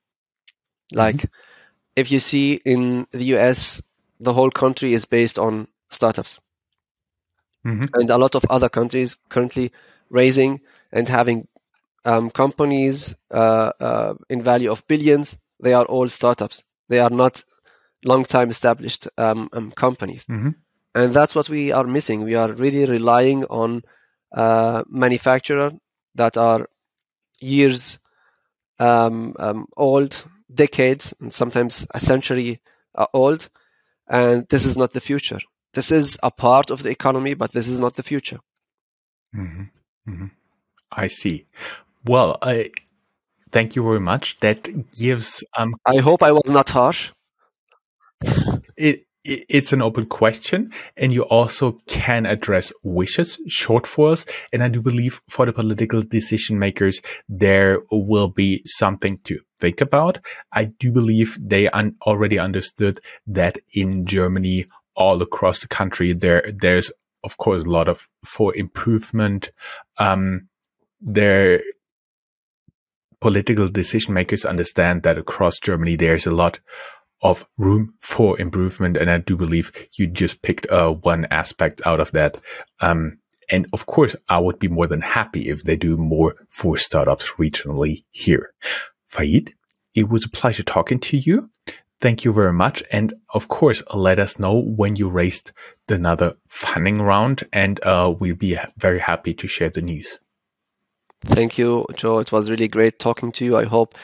Like 0.94 1.18
mm-hmm. 1.18 1.34
if 1.96 2.12
you 2.12 2.20
see 2.20 2.62
in 2.66 3.08
the 3.12 3.36
US, 3.36 3.82
the 4.20 4.34
whole 4.34 4.52
country 4.52 4.94
is 4.94 5.06
based 5.06 5.40
on 5.40 5.68
startups. 5.96 6.40
Mm-hmm. 7.66 7.82
And 7.94 8.10
a 8.10 8.18
lot 8.18 8.36
of 8.36 8.46
other 8.50 8.70
countries 8.70 9.18
currently 9.30 9.72
raising 10.10 10.62
and 10.92 11.10
having 11.10 11.48
um, 12.06 12.30
companies 12.30 13.16
uh, 13.32 13.72
uh, 13.80 14.14
in 14.30 14.44
value 14.44 14.72
of 14.72 14.88
billions. 14.88 15.38
They 15.60 15.74
are 15.74 15.86
all 15.86 16.10
startups. 16.10 16.64
They 16.90 17.00
are 17.00 17.10
not 17.10 17.44
long 18.04 18.24
time 18.24 18.50
established 18.50 19.08
um, 19.18 19.50
um, 19.52 19.72
companies. 19.72 20.26
Mm-hmm. 20.26 20.50
And 20.94 21.14
that's 21.14 21.36
what 21.36 21.50
we 21.50 21.72
are 21.72 21.86
missing. 21.86 22.24
We 22.24 22.36
are 22.36 22.52
really 22.54 22.86
relying 22.86 23.46
on 23.46 23.84
uh, 24.32 24.84
manufacturers 24.88 25.74
that 26.14 26.38
are 26.38 26.70
years 27.42 27.98
um, 28.80 29.36
um, 29.40 29.68
old, 29.76 30.26
decades, 30.54 31.14
and 31.20 31.34
sometimes 31.34 31.86
a 31.94 32.00
century 32.00 32.62
uh, 32.94 33.08
old. 33.14 33.50
And 34.08 34.48
this 34.50 34.66
is 34.66 34.78
not 34.78 34.94
the 34.94 35.02
future. 35.02 35.40
This 35.76 35.92
is 35.92 36.18
a 36.24 36.32
part 36.32 36.72
of 36.72 36.84
the 36.84 36.90
economy, 36.90 37.34
but 37.36 37.52
this 37.52 37.68
is 37.68 37.80
not 37.80 37.96
the 37.96 38.04
future. 38.04 38.40
Mm-hmm. 39.36 39.64
Mm-hmm. 40.10 40.28
I 40.92 41.08
see. 41.08 41.46
Well, 42.06 42.38
I 42.42 42.72
thank 43.52 43.76
you 43.76 43.84
very 43.84 44.00
much. 44.00 44.40
That 44.40 44.92
gives. 44.98 45.44
Um, 45.58 45.76
I 45.86 45.98
hope 45.98 46.24
I 46.24 46.32
was 46.32 46.50
not 46.50 46.70
harsh. 46.70 47.12
It, 48.78 49.06
it 49.24 49.46
it's 49.50 49.74
an 49.74 49.82
open 49.82 50.06
question, 50.06 50.72
and 50.96 51.12
you 51.12 51.24
also 51.24 51.80
can 51.88 52.26
address 52.26 52.72
wishes, 52.84 53.40
shortfalls, 53.50 54.26
and 54.54 54.62
I 54.64 54.70
do 54.70 54.82
believe 54.82 55.20
for 55.28 55.46
the 55.46 55.54
political 55.54 56.02
decision 56.02 56.60
makers 56.60 57.02
there 57.28 57.82
will 57.92 58.28
be 58.28 58.62
something 58.66 59.18
to 59.24 59.40
think 59.60 59.82
about. 59.82 60.20
I 60.54 60.66
do 60.66 60.92
believe 60.92 61.38
they 61.42 61.68
un- 61.70 61.96
already 62.06 62.38
understood 62.38 63.00
that 63.26 63.58
in 63.74 64.06
Germany, 64.06 64.68
all 64.96 65.22
across 65.22 65.62
the 65.62 65.68
country, 65.68 66.14
there 66.14 66.52
there's 66.54 66.92
of 67.24 67.38
course 67.38 67.64
a 67.64 67.70
lot 67.70 67.88
of 67.88 68.08
for 68.24 68.56
improvement. 68.56 69.52
Um, 69.98 70.50
there 71.02 71.62
political 73.22 73.68
decision 73.68 74.14
makers 74.14 74.46
understand 74.46 75.04
that 75.04 75.18
across 75.18 75.60
Germany 75.60 75.96
there's 75.96 76.28
a 76.28 76.32
lot 76.32 76.60
of 77.22 77.48
room 77.58 77.94
for 78.02 78.40
improvement, 78.40 78.98
and 78.98 79.10
I 79.10 79.18
do 79.18 79.36
believe 79.36 79.72
you 79.98 80.08
just 80.08 80.42
picked 80.42 80.70
uh, 80.70 80.92
one 80.92 81.26
aspect 81.32 81.82
out 81.86 82.00
of 82.00 82.12
that. 82.12 82.40
Um, 82.82 83.20
and 83.50 83.68
of 83.74 83.86
course, 83.86 84.16
I 84.30 84.40
would 84.40 84.60
be 84.60 84.68
more 84.68 84.88
than 84.88 85.02
happy 85.02 85.50
if 85.50 85.64
they 85.64 85.76
do 85.76 85.98
more 85.98 86.36
for 86.50 86.78
startups 86.78 87.34
regionally 87.34 88.04
here. 88.12 88.54
Faid, 89.08 89.54
it 89.94 90.10
was 90.10 90.26
a 90.26 90.30
pleasure 90.30 90.64
talking 90.64 91.00
to 91.00 91.18
you. 91.18 91.50
Thank 92.02 92.26
you 92.26 92.34
very 92.34 92.54
much. 92.54 92.84
And 92.92 93.14
of 93.34 93.48
course, 93.48 93.82
let 93.94 94.20
us 94.20 94.38
know 94.38 94.60
when 94.60 94.96
you 94.96 95.10
raised 95.10 95.52
another 95.88 96.36
funding 96.48 97.02
round, 97.02 97.44
and 97.54 97.80
uh, 97.84 98.14
we'll 98.20 98.36
be 98.36 98.58
very 98.78 99.00
happy 99.00 99.34
to 99.34 99.48
share 99.48 99.70
the 99.70 99.82
news. 99.82 100.20
Thank 101.24 101.58
you, 101.58 101.86
Joe. 101.96 102.20
It 102.20 102.32
was 102.32 102.52
really 102.52 102.68
great 102.68 103.00
talking 103.00 103.32
to 103.34 103.46
you. 103.46 103.58
I 103.58 103.64
hope 103.64 103.96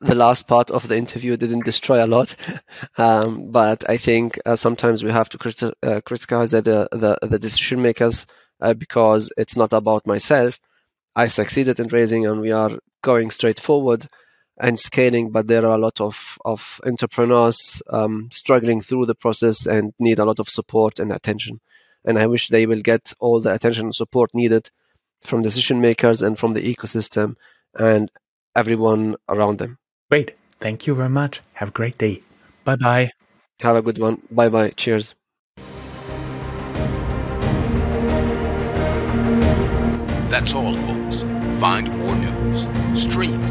the 0.00 0.14
last 0.14 0.48
part 0.48 0.70
of 0.72 0.88
the 0.88 0.96
interview 0.96 1.36
didn't 1.36 1.64
destroy 1.64 2.04
a 2.04 2.08
lot, 2.08 2.34
um, 2.98 3.50
but 3.50 3.88
I 3.88 3.96
think 3.96 4.40
uh, 4.44 4.56
sometimes 4.56 5.04
we 5.04 5.10
have 5.10 5.28
to 5.28 5.74
uh, 5.82 6.00
criticize 6.00 6.50
the, 6.50 6.88
the, 6.90 7.18
the 7.22 7.38
decision 7.38 7.82
makers 7.82 8.26
uh, 8.60 8.74
because 8.74 9.30
it's 9.36 9.56
not 9.56 9.72
about 9.72 10.06
myself. 10.06 10.58
I 11.14 11.28
succeeded 11.28 11.78
in 11.78 11.88
raising, 11.88 12.26
and 12.26 12.40
we 12.40 12.50
are 12.50 12.78
going 13.02 13.30
straight 13.30 13.60
forward 13.60 14.08
and 14.58 14.78
scaling. 14.78 15.30
But 15.30 15.48
there 15.48 15.64
are 15.66 15.74
a 15.74 15.78
lot 15.78 16.00
of 16.00 16.38
of 16.44 16.80
entrepreneurs 16.84 17.82
um, 17.90 18.28
struggling 18.32 18.80
through 18.80 19.06
the 19.06 19.14
process 19.14 19.66
and 19.66 19.92
need 19.98 20.18
a 20.18 20.24
lot 20.24 20.38
of 20.38 20.48
support 20.48 20.98
and 20.98 21.12
attention. 21.12 21.60
And 22.04 22.18
I 22.18 22.26
wish 22.26 22.48
they 22.48 22.66
will 22.66 22.82
get 22.82 23.12
all 23.18 23.40
the 23.40 23.54
attention 23.54 23.86
and 23.86 23.94
support 23.94 24.30
needed 24.34 24.70
from 25.22 25.42
decision 25.42 25.80
makers 25.80 26.22
and 26.22 26.38
from 26.38 26.52
the 26.52 26.74
ecosystem 26.74 27.36
and 27.74 28.10
everyone 28.54 29.16
around 29.28 29.58
them. 29.58 29.78
Great. 30.10 30.34
Thank 30.60 30.86
you 30.86 30.94
very 30.94 31.08
much. 31.08 31.40
Have 31.54 31.70
a 31.70 31.72
great 31.72 31.98
day. 31.98 32.22
Bye 32.64 32.76
bye. 32.76 33.10
Have 33.60 33.76
a 33.76 33.82
good 33.82 33.98
one. 33.98 34.22
Bye 34.30 34.48
bye. 34.48 34.70
Cheers. 34.70 35.14
That's 40.28 40.52
all, 40.52 40.74
folks. 40.74 41.22
Find 41.60 41.88
more 41.96 42.16
news, 42.16 42.66
streams, 42.94 43.43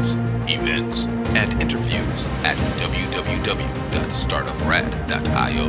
www.startuprad.io. 4.14 5.68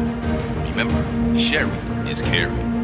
Remember, 0.69 1.39
sharing 1.39 2.07
is 2.07 2.21
caring. 2.21 2.74